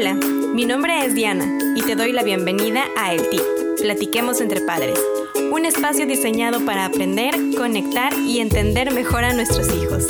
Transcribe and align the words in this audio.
Hola, 0.00 0.14
mi 0.14 0.64
nombre 0.64 1.04
es 1.04 1.14
Diana 1.14 1.58
y 1.76 1.82
te 1.82 1.94
doy 1.94 2.12
la 2.12 2.22
bienvenida 2.22 2.84
a 2.96 3.12
El 3.12 3.28
TIP, 3.28 3.42
Platiquemos 3.82 4.40
entre 4.40 4.62
Padres, 4.62 4.98
un 5.52 5.66
espacio 5.66 6.06
diseñado 6.06 6.64
para 6.64 6.86
aprender, 6.86 7.34
conectar 7.54 8.10
y 8.14 8.38
entender 8.40 8.94
mejor 8.94 9.24
a 9.24 9.34
nuestros 9.34 9.68
hijos. 9.74 10.06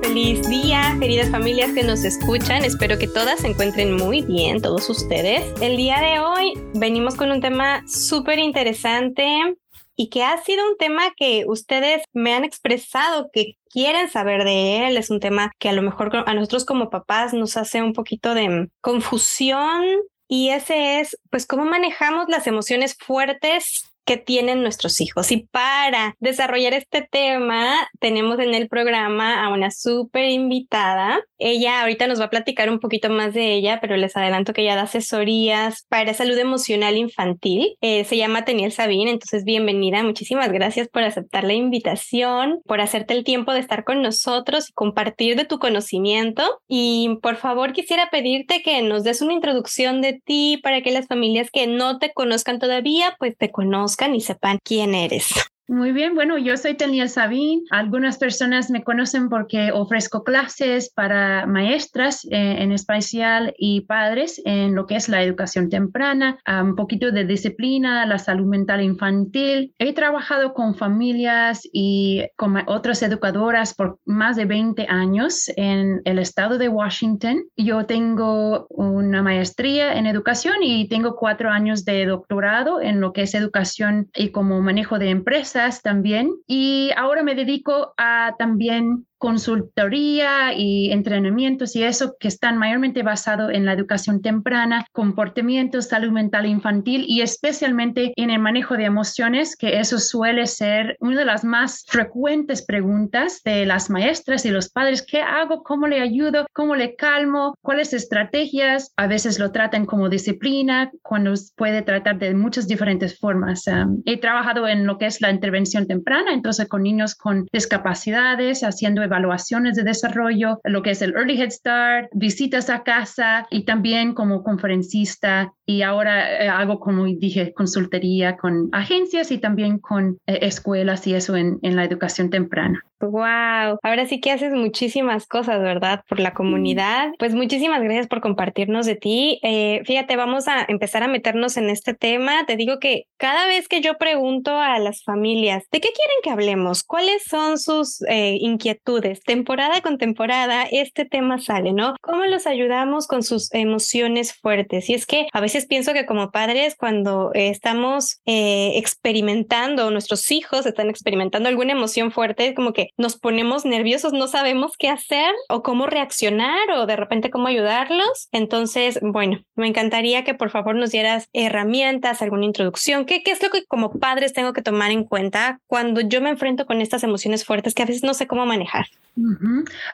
Feliz 0.00 0.48
día, 0.48 0.96
queridas 1.00 1.30
familias 1.30 1.72
que 1.72 1.82
nos 1.82 2.04
escuchan. 2.04 2.64
Espero 2.64 2.98
que 2.98 3.08
todas 3.08 3.40
se 3.40 3.48
encuentren 3.48 3.96
muy 3.96 4.22
bien, 4.22 4.62
todos 4.62 4.88
ustedes. 4.88 5.42
El 5.60 5.76
día 5.76 6.00
de 6.00 6.20
hoy 6.20 6.52
venimos 6.74 7.16
con 7.16 7.32
un 7.32 7.40
tema 7.40 7.82
súper 7.88 8.38
interesante 8.38 9.56
y 10.00 10.10
que 10.10 10.22
ha 10.22 10.40
sido 10.44 10.64
un 10.64 10.76
tema 10.76 11.12
que 11.16 11.44
ustedes 11.48 12.04
me 12.12 12.32
han 12.32 12.44
expresado 12.44 13.30
que 13.32 13.56
quieren 13.68 14.08
saber 14.08 14.44
de 14.44 14.86
él. 14.86 14.96
Es 14.96 15.10
un 15.10 15.18
tema 15.18 15.50
que 15.58 15.68
a 15.68 15.72
lo 15.72 15.82
mejor 15.82 16.24
a 16.24 16.34
nosotros 16.34 16.64
como 16.64 16.88
papás 16.88 17.34
nos 17.34 17.56
hace 17.56 17.82
un 17.82 17.94
poquito 17.94 18.32
de 18.32 18.70
confusión 18.80 19.84
y 20.28 20.50
ese 20.50 21.00
es 21.00 21.18
pues 21.30 21.46
cómo 21.46 21.64
manejamos 21.64 22.28
las 22.28 22.46
emociones 22.46 22.96
fuertes 22.96 23.90
que 24.04 24.16
tienen 24.16 24.62
nuestros 24.62 25.00
hijos. 25.00 25.32
Y 25.32 25.48
para 25.50 26.14
desarrollar 26.20 26.74
este 26.74 27.06
tema, 27.10 27.74
tenemos 27.98 28.38
en 28.38 28.54
el 28.54 28.68
programa 28.68 29.44
a 29.44 29.48
una 29.48 29.72
súper 29.72 30.30
invitada. 30.30 31.20
Ella 31.38 31.80
ahorita 31.80 32.06
nos 32.06 32.20
va 32.20 32.24
a 32.24 32.30
platicar 32.30 32.68
un 32.68 32.80
poquito 32.80 33.10
más 33.10 33.32
de 33.32 33.52
ella, 33.54 33.78
pero 33.80 33.96
les 33.96 34.16
adelanto 34.16 34.52
que 34.52 34.62
ella 34.62 34.76
da 34.76 34.82
asesorías 34.82 35.86
para 35.88 36.14
salud 36.14 36.36
emocional 36.36 36.96
infantil. 36.96 37.76
Eh, 37.80 38.04
se 38.04 38.16
llama 38.16 38.44
Teniel 38.44 38.72
Sabine, 38.72 39.10
entonces 39.10 39.44
bienvenida. 39.44 40.02
Muchísimas 40.02 40.50
gracias 40.50 40.88
por 40.88 41.02
aceptar 41.02 41.44
la 41.44 41.54
invitación, 41.54 42.60
por 42.66 42.80
hacerte 42.80 43.14
el 43.14 43.24
tiempo 43.24 43.52
de 43.52 43.60
estar 43.60 43.84
con 43.84 44.02
nosotros 44.02 44.68
y 44.70 44.72
compartir 44.72 45.36
de 45.36 45.44
tu 45.44 45.58
conocimiento. 45.58 46.60
Y 46.66 47.18
por 47.22 47.36
favor, 47.36 47.72
quisiera 47.72 48.10
pedirte 48.10 48.62
que 48.62 48.82
nos 48.82 49.04
des 49.04 49.22
una 49.22 49.32
introducción 49.32 50.00
de 50.00 50.20
ti 50.24 50.58
para 50.62 50.82
que 50.82 50.90
las 50.90 51.06
familias 51.06 51.50
que 51.52 51.66
no 51.66 51.98
te 51.98 52.12
conozcan 52.12 52.58
todavía, 52.58 53.14
pues 53.18 53.36
te 53.36 53.50
conozcan 53.50 54.14
y 54.14 54.20
sepan 54.20 54.58
quién 54.64 54.94
eres. 54.94 55.28
Muy 55.70 55.92
bien, 55.92 56.14
bueno, 56.14 56.38
yo 56.38 56.56
soy 56.56 56.78
Teniel 56.78 57.10
Sabín. 57.10 57.64
Algunas 57.70 58.16
personas 58.16 58.70
me 58.70 58.82
conocen 58.82 59.28
porque 59.28 59.70
ofrezco 59.70 60.24
clases 60.24 60.88
para 60.88 61.44
maestras 61.44 62.24
eh, 62.30 62.56
en 62.60 62.72
especial 62.72 63.52
y 63.58 63.82
padres 63.82 64.40
en 64.46 64.74
lo 64.74 64.86
que 64.86 64.96
es 64.96 65.10
la 65.10 65.22
educación 65.22 65.68
temprana, 65.68 66.38
un 66.46 66.74
poquito 66.74 67.12
de 67.12 67.26
disciplina, 67.26 68.06
la 68.06 68.18
salud 68.18 68.46
mental 68.46 68.80
infantil. 68.80 69.74
He 69.78 69.92
trabajado 69.92 70.54
con 70.54 70.74
familias 70.74 71.68
y 71.70 72.24
con 72.36 72.56
otras 72.66 73.02
educadoras 73.02 73.74
por 73.74 73.98
más 74.06 74.36
de 74.36 74.46
20 74.46 74.86
años 74.88 75.50
en 75.54 76.00
el 76.06 76.18
estado 76.18 76.56
de 76.56 76.70
Washington. 76.70 77.44
Yo 77.58 77.84
tengo 77.84 78.68
una 78.70 79.22
maestría 79.22 79.98
en 79.98 80.06
educación 80.06 80.62
y 80.62 80.88
tengo 80.88 81.14
cuatro 81.14 81.50
años 81.50 81.84
de 81.84 82.06
doctorado 82.06 82.80
en 82.80 83.02
lo 83.02 83.12
que 83.12 83.24
es 83.24 83.34
educación 83.34 84.08
y 84.16 84.30
como 84.30 84.62
manejo 84.62 84.98
de 84.98 85.10
empresas 85.10 85.57
también. 85.82 86.32
Y 86.46 86.90
ahora 86.96 87.22
me 87.24 87.34
dedico 87.34 87.94
a 87.96 88.34
también 88.38 89.07
consultoría 89.18 90.54
y 90.54 90.90
entrenamientos 90.92 91.76
y 91.76 91.82
eso 91.82 92.16
que 92.18 92.28
están 92.28 92.56
mayormente 92.56 93.02
basados 93.02 93.50
en 93.52 93.64
la 93.64 93.72
educación 93.72 94.22
temprana, 94.22 94.86
comportamiento, 94.92 95.82
salud 95.82 96.10
mental 96.10 96.46
infantil 96.46 97.04
y 97.06 97.20
especialmente 97.20 98.12
en 98.16 98.30
el 98.30 98.38
manejo 98.38 98.76
de 98.76 98.84
emociones, 98.84 99.56
que 99.56 99.78
eso 99.78 99.98
suele 99.98 100.46
ser 100.46 100.96
una 101.00 101.18
de 101.18 101.24
las 101.24 101.44
más 101.44 101.84
frecuentes 101.86 102.62
preguntas 102.62 103.42
de 103.44 103.66
las 103.66 103.90
maestras 103.90 104.44
y 104.44 104.50
los 104.50 104.68
padres. 104.68 105.02
¿Qué 105.02 105.20
hago? 105.20 105.62
¿Cómo 105.62 105.86
le 105.86 106.00
ayudo? 106.00 106.46
¿Cómo 106.52 106.76
le 106.76 106.94
calmo? 106.94 107.54
¿Cuáles 107.62 107.92
estrategias? 107.92 108.92
A 108.96 109.06
veces 109.06 109.38
lo 109.38 109.52
tratan 109.52 109.86
como 109.86 110.08
disciplina, 110.08 110.90
cuando 111.02 111.34
puede 111.56 111.82
tratar 111.82 112.18
de 112.18 112.34
muchas 112.34 112.68
diferentes 112.68 113.18
formas. 113.18 113.66
Um, 113.66 114.02
he 114.06 114.18
trabajado 114.18 114.66
en 114.68 114.86
lo 114.86 114.98
que 114.98 115.06
es 115.06 115.20
la 115.20 115.30
intervención 115.30 115.86
temprana, 115.86 116.32
entonces 116.32 116.68
con 116.68 116.82
niños 116.82 117.14
con 117.14 117.46
discapacidades, 117.52 118.62
haciendo 118.62 119.02
evaluaciones 119.08 119.76
de 119.76 119.82
desarrollo, 119.82 120.60
lo 120.64 120.82
que 120.82 120.90
es 120.90 121.02
el 121.02 121.14
Early 121.14 121.40
Head 121.40 121.50
Start, 121.50 122.08
visitas 122.14 122.70
a 122.70 122.82
casa 122.82 123.46
y 123.50 123.64
también 123.64 124.14
como 124.14 124.42
conferencista 124.42 125.52
y 125.66 125.82
ahora 125.82 126.44
eh, 126.44 126.48
hago, 126.48 126.80
como 126.80 127.04
dije, 127.04 127.52
consultoría 127.52 128.36
con 128.36 128.70
agencias 128.72 129.30
y 129.30 129.38
también 129.38 129.78
con 129.78 130.18
eh, 130.26 130.38
escuelas 130.42 131.06
y 131.06 131.14
eso 131.14 131.36
en, 131.36 131.58
en 131.62 131.76
la 131.76 131.84
educación 131.84 132.30
temprana. 132.30 132.82
Wow, 133.00 133.78
ahora 133.82 134.06
sí 134.06 134.20
que 134.20 134.32
haces 134.32 134.52
muchísimas 134.52 135.26
cosas, 135.26 135.60
¿verdad? 135.60 136.02
Por 136.08 136.18
la 136.18 136.34
comunidad. 136.34 137.10
Pues 137.20 137.32
muchísimas 137.32 137.80
gracias 137.80 138.08
por 138.08 138.20
compartirnos 138.20 138.86
de 138.86 138.96
ti. 138.96 139.38
Eh, 139.42 139.82
fíjate, 139.84 140.16
vamos 140.16 140.48
a 140.48 140.64
empezar 140.66 141.04
a 141.04 141.08
meternos 141.08 141.56
en 141.56 141.70
este 141.70 141.94
tema. 141.94 142.44
Te 142.46 142.56
digo 142.56 142.80
que 142.80 143.04
cada 143.16 143.46
vez 143.46 143.68
que 143.68 143.80
yo 143.80 143.98
pregunto 143.98 144.58
a 144.58 144.80
las 144.80 145.04
familias, 145.04 145.64
¿de 145.70 145.80
qué 145.80 145.90
quieren 145.90 146.16
que 146.24 146.30
hablemos? 146.30 146.82
¿Cuáles 146.82 147.22
son 147.22 147.58
sus 147.58 148.02
eh, 148.08 148.36
inquietudes? 148.40 149.20
Temporada 149.20 149.80
con 149.80 149.96
temporada, 149.96 150.64
este 150.64 151.04
tema 151.04 151.38
sale, 151.38 151.72
¿no? 151.72 151.94
¿Cómo 152.00 152.24
los 152.24 152.48
ayudamos 152.48 153.06
con 153.06 153.22
sus 153.22 153.54
emociones 153.54 154.34
fuertes? 154.34 154.90
Y 154.90 154.94
es 154.94 155.06
que 155.06 155.28
a 155.32 155.40
veces 155.40 155.66
pienso 155.66 155.92
que 155.92 156.04
como 156.04 156.32
padres, 156.32 156.74
cuando 156.76 157.30
estamos 157.34 158.20
eh, 158.26 158.72
experimentando, 158.74 159.92
nuestros 159.92 160.32
hijos 160.32 160.66
están 160.66 160.90
experimentando 160.90 161.48
alguna 161.48 161.72
emoción 161.72 162.10
fuerte, 162.10 162.54
como 162.54 162.72
que 162.72 162.87
nos 162.96 163.18
ponemos 163.18 163.64
nerviosos, 163.64 164.12
no 164.12 164.26
sabemos 164.26 164.76
qué 164.78 164.88
hacer 164.88 165.30
o 165.48 165.62
cómo 165.62 165.86
reaccionar 165.86 166.70
o 166.70 166.86
de 166.86 166.96
repente 166.96 167.30
cómo 167.30 167.48
ayudarlos. 167.48 168.28
Entonces, 168.32 168.98
bueno, 169.02 169.42
me 169.54 169.66
encantaría 169.66 170.24
que 170.24 170.34
por 170.34 170.50
favor 170.50 170.74
nos 170.74 170.90
dieras 170.90 171.28
herramientas, 171.32 172.22
alguna 172.22 172.46
introducción. 172.46 173.04
¿Qué, 173.04 173.22
qué 173.22 173.32
es 173.32 173.42
lo 173.42 173.50
que 173.50 173.64
como 173.66 173.92
padres 173.92 174.32
tengo 174.32 174.52
que 174.52 174.62
tomar 174.62 174.90
en 174.90 175.04
cuenta 175.04 175.60
cuando 175.66 176.00
yo 176.00 176.20
me 176.20 176.30
enfrento 176.30 176.66
con 176.66 176.80
estas 176.80 177.02
emociones 177.02 177.44
fuertes 177.44 177.74
que 177.74 177.82
a 177.82 177.86
veces 177.86 178.02
no 178.02 178.14
sé 178.14 178.26
cómo 178.26 178.46
manejar? 178.46 178.86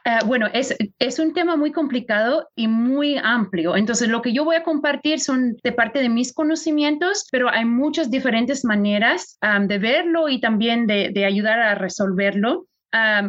Ah, 0.05 0.21
bueno, 0.27 0.49
es, 0.53 0.77
es 0.99 1.19
un 1.19 1.33
tema 1.33 1.57
muy 1.57 1.73
complicado 1.73 2.49
y 2.55 2.69
muy 2.69 3.17
amplio. 3.23 3.77
Entonces, 3.77 4.09
lo 4.09 4.23
que 4.23 4.33
yo 4.33 4.45
voy 4.45 4.57
a 4.57 4.63
compartir 4.63 5.21
son 5.21 5.57
de 5.63 5.73
parte 5.73 6.01
de 6.01 6.09
mis 6.09 6.33
conocimientos, 6.33 7.27
pero 7.31 7.49
hay 7.49 7.65
muchas 7.65 8.11
diferentes 8.11 8.65
maneras 8.65 9.39
de 9.67 9.79
verlo 9.79 10.29
y 10.29 10.41
también 10.41 10.87
de, 10.87 11.11
de 11.11 11.25
ayudar 11.25 11.61
a 11.61 11.75
resolverlo 11.75 12.67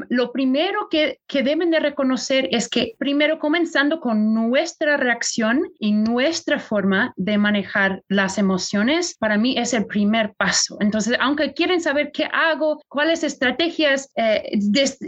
lo 0.10 0.32
primero 0.32 0.88
que, 0.90 1.20
que, 1.28 1.44
deben 1.44 1.72
de 1.72 1.80
reconocer 1.80 2.48
es 2.52 2.70
que 2.70 2.94
primero 2.98 3.40
comenzando 3.40 4.00
con 4.00 4.34
nuestra 4.34 4.98
reacción 4.98 5.64
y 5.80 5.92
nuestra 5.92 6.60
forma 6.60 7.14
de 7.16 7.38
manejar 7.38 8.04
las 8.08 8.38
emociones, 8.38 9.16
para 9.18 9.38
mí 9.38 9.56
es 9.58 9.74
el 9.74 9.86
primer 9.86 10.34
paso. 10.36 10.78
Entonces, 10.80 11.18
aunque 11.20 11.54
quieren 11.54 11.82
saber 11.82 12.12
qué 12.14 12.28
hago, 12.32 12.82
cuáles 12.88 13.24
estrategias, 13.24 14.12
eh, 14.16 14.44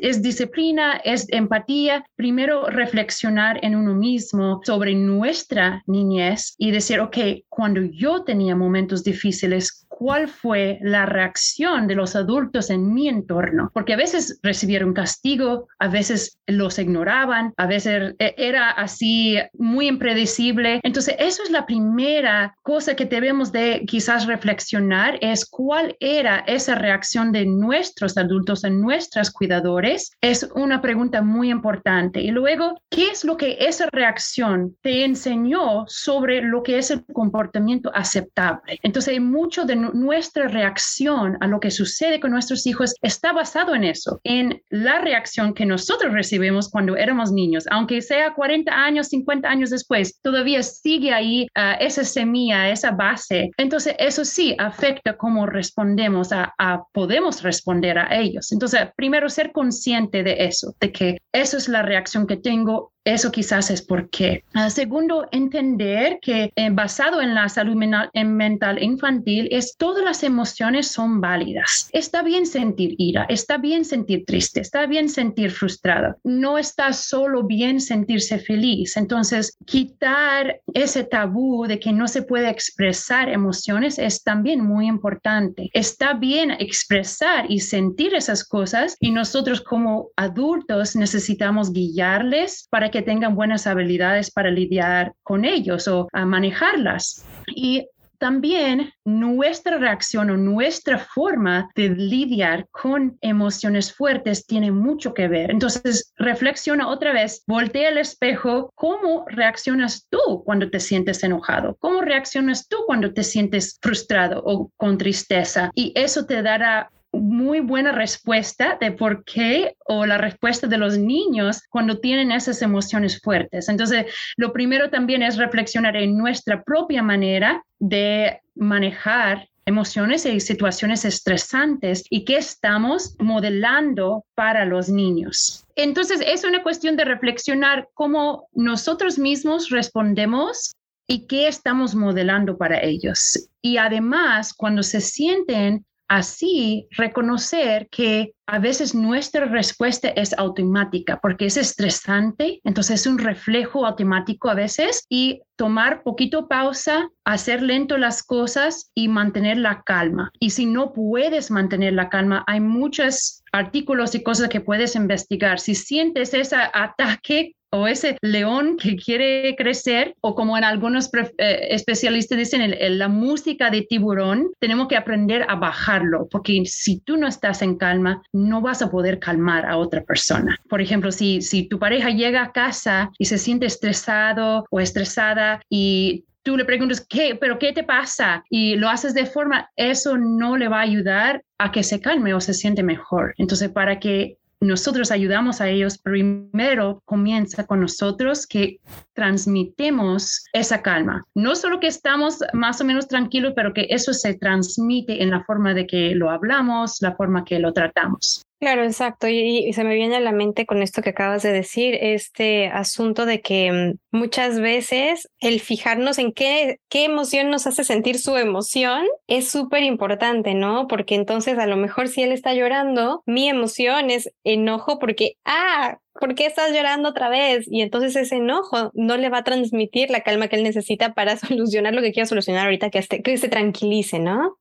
es 0.02 0.22
disciplina, 0.22 0.98
es 1.04 1.28
empatía, 1.30 2.06
primero 2.16 2.68
reflexionar 2.70 3.60
en 3.64 3.76
uno 3.76 3.94
mismo 3.94 4.62
sobre 4.64 4.96
nuestra 4.96 5.84
niñez 5.86 6.56
y 6.58 6.72
decir, 6.72 7.00
ok, 7.00 7.18
cuando 7.50 7.82
yo 7.82 8.24
tenía 8.24 8.56
momentos 8.56 9.04
difíciles, 9.04 9.88
cuál 9.98 10.28
fue 10.28 10.78
la 10.82 11.06
reacción 11.08 11.88
de 11.88 11.96
los 11.96 12.16
adultos 12.16 12.70
en 12.70 12.94
mi 12.94 13.10
entorno, 13.10 13.72
porque 13.74 13.94
a 13.94 13.98
veces 13.98 14.40
recibieron 14.48 14.94
castigo, 14.94 15.68
a 15.78 15.90
veces 15.90 16.40
los 16.48 16.80
ignoraban, 16.80 17.54
a 17.58 17.68
veces 17.68 18.16
e, 18.18 18.34
era 18.38 18.72
así 18.72 19.38
muy 19.54 19.88
impredecible. 19.88 20.80
Entonces, 20.84 21.16
eso 21.20 21.44
es 21.44 21.52
la 21.52 21.66
primera 21.66 22.56
cosa 22.64 22.96
que 22.96 23.06
debemos 23.06 23.52
de 23.52 23.84
quizás 23.86 24.26
reflexionar, 24.26 25.20
es 25.22 25.46
cuál 25.46 25.96
era 26.00 26.44
esa 26.48 26.76
reacción 26.76 27.32
de 27.32 27.46
nuestros 27.46 28.18
adultos 28.18 28.64
en 28.64 28.82
nuestros 28.82 29.30
cuidadores. 29.32 30.12
Es 30.22 30.50
una 30.56 30.82
pregunta 30.82 31.22
muy 31.22 31.52
importante. 31.52 32.22
Y 32.22 32.32
luego, 32.32 32.80
¿qué 32.90 33.10
es 33.12 33.26
lo 33.26 33.36
que 33.36 33.58
esa 33.60 33.88
reacción 33.92 34.76
te 34.82 35.04
enseñó 35.04 35.86
sobre 35.88 36.42
lo 36.42 36.64
que 36.64 36.78
es 36.78 36.90
el 36.92 37.04
comportamiento 37.14 37.92
aceptable? 37.94 38.80
Entonces, 38.82 39.20
mucho 39.20 39.66
de 39.66 39.76
nuestra 39.76 40.48
reacción 40.48 41.38
a 41.42 41.48
lo 41.48 41.60
que 41.60 41.72
sucede 41.72 42.20
con 42.20 42.32
nuestros 42.32 42.66
hijos 42.66 42.94
está 43.02 43.34
basado 43.34 43.76
en 43.76 43.84
eso, 43.84 44.22
en 44.28 44.62
la 44.70 45.00
reacción 45.00 45.54
que 45.54 45.66
nosotros 45.66 46.12
recibimos 46.12 46.70
cuando 46.70 46.98
éramos 46.98 47.32
niños, 47.32 47.64
aunque 47.72 48.02
sea 48.02 48.34
40 48.34 48.72
años, 48.72 49.08
50 49.08 49.48
años 49.48 49.70
después, 49.70 50.20
todavía 50.22 50.62
sigue 50.64 51.14
ahí 51.14 51.48
ah, 51.56 51.78
esa 51.80 52.04
semilla, 52.04 52.70
esa 52.70 52.92
base. 52.92 53.52
Entonces, 53.58 53.96
eso 54.00 54.26
sí 54.26 54.54
afecta 54.60 55.16
cómo 55.16 55.46
respondemos 55.46 56.34
a, 56.34 56.54
a, 56.58 56.84
podemos 56.92 57.42
responder 57.42 57.98
a 57.98 58.20
ellos. 58.20 58.52
Entonces, 58.52 58.82
primero 58.98 59.30
ser 59.30 59.54
consciente 59.54 60.24
de 60.24 60.36
eso, 60.40 60.76
de 60.82 60.92
que 60.92 61.18
eso 61.32 61.56
es 61.56 61.70
la 61.70 61.82
reacción 61.82 62.28
que 62.28 62.36
tengo 62.36 62.92
eso 63.14 63.32
quizás 63.32 63.72
es 63.72 63.82
por 63.82 64.10
qué. 64.10 64.44
Ah, 64.54 64.70
segundo, 64.70 65.28
entender 65.32 66.20
que 66.22 66.52
eh, 66.56 66.70
basado 66.72 67.22
en 67.22 67.34
la 67.34 67.48
salud 67.50 67.76
mental, 67.76 68.10
mental 68.14 68.84
infantil 68.84 69.48
es 69.52 69.76
todas 69.78 70.04
las 70.04 70.24
emociones 70.24 70.88
son 70.88 71.22
válidas. 71.22 71.90
Está 71.94 72.22
bien 72.22 72.46
sentir 72.46 72.96
ira, 72.98 73.26
está 73.30 73.58
bien 73.58 73.86
sentir 73.86 74.26
triste, 74.26 74.60
está 74.60 74.86
bien 74.86 75.10
sentir 75.10 75.52
frustrado. 75.52 76.18
No 76.24 76.58
está 76.58 76.94
solo 76.94 77.44
bien 77.44 77.80
sentirse 77.80 78.40
feliz. 78.40 78.98
Entonces, 78.98 79.58
quitar 79.66 80.60
ese 80.74 81.04
tabú 81.04 81.66
de 81.68 81.80
que 81.80 81.94
no 81.94 82.08
se 82.08 82.22
puede 82.22 82.50
expresar 82.50 83.30
emociones 83.30 84.00
es 84.00 84.24
también 84.24 84.62
muy 84.62 84.88
importante. 84.88 85.70
Está 85.74 86.14
bien 86.14 86.52
expresar 86.52 87.46
y 87.50 87.60
sentir 87.60 88.14
esas 88.14 88.44
cosas 88.44 88.98
y 89.00 89.12
nosotros 89.12 89.62
como 89.62 90.10
adultos 90.16 90.96
necesitamos 90.96 91.72
guiarles 91.72 92.68
para 92.70 92.90
que 92.92 92.97
tengan 93.02 93.36
buenas 93.36 93.68
habilidades 93.68 94.32
para 94.32 94.52
lidiar 94.52 95.14
con 95.24 95.46
ellos 95.46 95.88
o 95.88 96.08
a 96.14 96.26
manejarlas. 96.26 97.26
Y 97.48 97.88
también 98.20 98.92
nuestra 99.06 99.78
reacción 99.78 100.30
o 100.30 100.38
nuestra 100.38 100.98
forma 100.98 101.70
de 101.76 101.90
lidiar 101.90 102.68
con 102.72 103.18
emociones 103.22 103.94
fuertes 103.94 104.46
tiene 104.46 104.72
mucho 104.72 105.14
que 105.14 105.28
ver. 105.28 105.52
Entonces, 105.52 106.14
reflexiona 106.18 106.88
otra 106.88 107.14
vez, 107.14 107.44
voltea 107.48 107.90
al 107.90 107.98
espejo, 107.98 108.72
¿cómo 108.76 109.26
reaccionas 109.28 110.08
tú 110.10 110.44
cuando 110.46 110.70
te 110.70 110.80
sientes 110.80 111.24
enojado? 111.24 111.78
¿Cómo 111.80 112.02
reaccionas 112.02 112.68
tú 112.68 112.78
cuando 112.86 113.14
te 113.14 113.24
sientes 113.24 113.78
frustrado 113.82 114.42
o 114.44 114.72
con 114.78 114.98
tristeza? 114.98 115.72
Y 115.76 115.94
eso 115.96 116.26
te 116.26 116.42
dará 116.42 116.90
muy 117.12 117.60
buena 117.60 117.92
respuesta 117.92 118.78
de 118.80 118.92
por 118.92 119.24
qué 119.24 119.76
o 119.86 120.06
la 120.06 120.18
respuesta 120.18 120.68
de 120.68 120.78
los 120.78 120.98
niños 120.98 121.62
cuando 121.70 122.00
tienen 122.00 122.32
esas 122.32 122.62
emociones 122.62 123.20
fuertes. 123.22 123.70
Entonces, 123.70 124.06
lo 124.36 124.54
primero 124.54 124.90
también 124.90 125.24
es 125.24 125.38
reflexionar 125.38 125.96
en 125.96 126.18
nuestra 126.18 126.64
propia 126.64 127.02
manera 127.02 127.64
de 127.80 128.42
manejar 128.56 129.48
emociones 129.66 130.26
y 130.26 130.40
situaciones 130.40 131.04
estresantes 131.04 132.06
y 132.10 132.24
qué 132.24 132.38
estamos 132.38 133.16
modelando 133.20 134.26
para 134.34 134.64
los 134.64 134.88
niños. 134.88 135.66
Entonces, 135.76 136.22
es 136.26 136.46
una 136.46 136.64
cuestión 136.64 136.96
de 136.96 137.04
reflexionar 137.04 137.90
cómo 137.94 138.48
nosotros 138.54 139.20
mismos 139.20 139.70
respondemos 139.70 140.74
y 141.06 141.28
qué 141.28 141.48
estamos 141.48 141.96
modelando 141.96 142.58
para 142.58 142.82
ellos. 142.82 143.50
Y 143.62 143.78
además, 143.78 144.54
cuando 144.54 144.84
se 144.84 145.02
sienten 145.02 145.86
así 146.08 146.88
reconocer 146.92 147.90
que 147.90 148.34
a 148.48 148.60
veces 148.60 148.96
nuestra 148.96 149.46
respuesta 149.46 150.08
es 150.10 150.34
automática 150.38 151.20
porque 151.22 151.46
es 151.46 151.58
estresante, 151.58 152.62
entonces 152.64 153.02
es 153.02 153.08
un 153.08 153.20
reflejo 153.20 153.86
automático 153.86 154.50
a 154.50 154.56
veces 154.56 155.06
y 155.10 155.42
tomar 155.58 156.04
poquito 156.04 156.48
pausa, 156.48 157.10
hacer 157.26 157.62
lento 157.62 157.98
las 157.98 158.24
cosas 158.24 158.92
y 158.96 159.10
mantener 159.10 159.58
la 159.58 159.82
calma. 159.84 160.32
Y 160.40 160.52
si 160.52 160.66
no 160.66 160.94
puedes 160.94 161.52
mantener 161.52 161.94
la 161.94 162.10
calma, 162.10 162.46
hay 162.48 162.62
muchos 162.62 163.44
artículos 163.52 164.16
y 164.16 164.24
cosas 164.24 164.50
que 164.50 164.62
puedes 164.62 164.96
investigar. 164.96 165.60
Si 165.60 165.76
sientes 165.76 166.34
ese 166.34 166.56
ataque 166.74 167.54
o 167.72 167.88
ese 167.88 168.18
león 168.22 168.78
que 168.78 168.96
quiere 168.96 169.56
crecer, 169.58 170.16
o 170.22 170.36
como 170.36 170.58
en 170.58 170.64
algunos 170.64 171.10
eh, 171.38 171.68
especialistas 171.72 172.38
dicen, 172.38 172.76
la 172.98 173.08
música 173.08 173.70
de 173.70 173.82
tiburón, 173.82 174.52
tenemos 174.60 174.88
que 174.88 174.96
aprender 174.96 175.46
a 175.48 175.56
bajarlo, 175.56 176.28
porque 176.30 176.62
si 176.66 177.00
tú 177.02 177.18
no 177.18 177.28
estás 177.28 177.62
en 177.62 177.78
calma, 177.78 178.22
no 178.38 178.62
vas 178.62 178.82
a 178.82 178.90
poder 178.90 179.20
calmar 179.20 179.66
a 179.66 179.78
otra 179.78 180.04
persona. 180.04 180.58
Por 180.70 180.82
ejemplo, 180.82 181.12
si, 181.12 181.42
si 181.42 181.68
tu 181.68 181.80
pareja 181.80 182.10
llega 182.10 182.44
a 182.44 182.52
casa 182.52 183.12
y 183.18 183.26
se 183.26 183.38
siente 183.38 183.66
estresado 183.66 184.66
o 184.70 184.80
estresada 184.80 185.62
y 185.70 186.26
tú 186.44 186.56
le 186.56 186.66
preguntas, 186.66 187.06
¿qué? 187.08 187.36
¿Pero 187.36 187.60
qué 187.60 187.74
te 187.74 187.84
pasa? 187.84 188.44
Y 188.50 188.76
lo 188.76 188.88
haces 188.90 189.14
de 189.14 189.26
forma, 189.26 189.70
eso 189.76 190.18
no 190.18 190.56
le 190.56 190.70
va 190.70 190.78
a 190.78 190.84
ayudar 190.84 191.44
a 191.58 191.72
que 191.72 191.84
se 191.84 192.00
calme 192.00 192.34
o 192.34 192.40
se 192.40 192.54
siente 192.54 192.84
mejor. 192.84 193.34
Entonces, 193.38 193.70
para 193.70 194.00
que 194.00 194.38
nosotros 194.60 195.12
ayudamos 195.12 195.62
a 195.62 195.70
ellos, 195.70 195.98
primero 196.00 197.02
comienza 197.06 197.66
con 197.66 197.82
nosotros 197.82 198.48
que 198.48 198.80
transmitemos 199.14 200.46
esa 200.52 200.82
calma. 200.82 201.24
No 201.36 201.56
solo 201.56 201.80
que 201.80 201.88
estamos 201.88 202.40
más 202.54 202.82
o 202.82 202.86
menos 202.86 203.08
tranquilos, 203.08 203.54
pero 203.56 203.74
que 203.74 203.88
eso 203.90 204.14
se 204.14 204.34
transmite 204.34 205.22
en 205.22 205.30
la 205.30 205.44
forma 205.44 205.74
de 205.74 205.86
que 205.86 206.16
lo 206.16 206.32
hablamos, 206.32 207.02
la 207.02 207.16
forma 207.16 207.46
que 207.46 207.60
lo 207.60 207.72
tratamos. 207.72 208.47
Claro, 208.60 208.84
exacto. 208.84 209.28
Y, 209.28 209.72
se 209.74 209.84
me 209.84 209.94
viene 209.94 210.16
a 210.16 210.20
la 210.20 210.32
mente 210.32 210.66
con 210.66 210.82
esto 210.82 211.04
que 211.04 211.12
acabas 211.12 211.44
de 211.44 211.52
decir, 211.52 211.96
este 212.02 212.68
asunto 212.70 213.28
de 213.28 213.40
que 213.42 213.72
mm, 213.72 214.18
muchas 214.18 214.60
veces 214.60 215.30
el 215.40 215.60
fijarnos 215.60 216.18
en 216.18 216.32
qué, 216.34 216.80
qué 216.90 217.06
emoción 217.06 217.52
nos 217.52 217.68
hace 217.68 217.84
sentir 217.84 218.18
su 218.18 218.36
emoción 218.36 219.06
es 219.28 219.48
súper 219.52 219.84
importante, 219.84 220.56
¿no? 220.56 220.88
Porque 220.88 221.14
entonces 221.14 221.60
a 221.60 221.68
lo 221.68 221.78
mejor 221.78 222.08
si 222.08 222.24
él 222.24 222.32
está 222.32 222.56
llorando, 222.56 223.22
mi 223.28 223.48
emoción 223.48 224.10
es 224.10 224.32
enojo 224.44 224.98
porque, 224.98 225.34
ah, 225.46 226.00
¿por 226.20 226.36
qué 226.36 226.46
estás 226.46 226.72
llorando 226.72 227.10
otra 227.10 227.30
vez? 227.30 227.66
Y 227.70 227.82
entonces 227.82 228.16
ese 228.16 228.36
enojo 228.36 228.92
no 228.94 229.18
le 229.18 229.30
va 229.30 229.40
a 229.40 229.44
transmitir 229.44 230.10
la 230.10 230.22
calma 230.22 230.48
que 230.48 230.56
él 230.56 230.64
necesita 230.64 231.14
para 231.14 231.38
solucionar 231.38 231.94
lo 231.94 232.02
que 232.02 232.12
quiera 232.12 232.28
solucionar 232.28 232.66
ahorita, 232.66 232.90
que, 232.90 233.38
se 233.38 233.50
tranquilice, 233.50 234.20
¿no? 234.20 234.58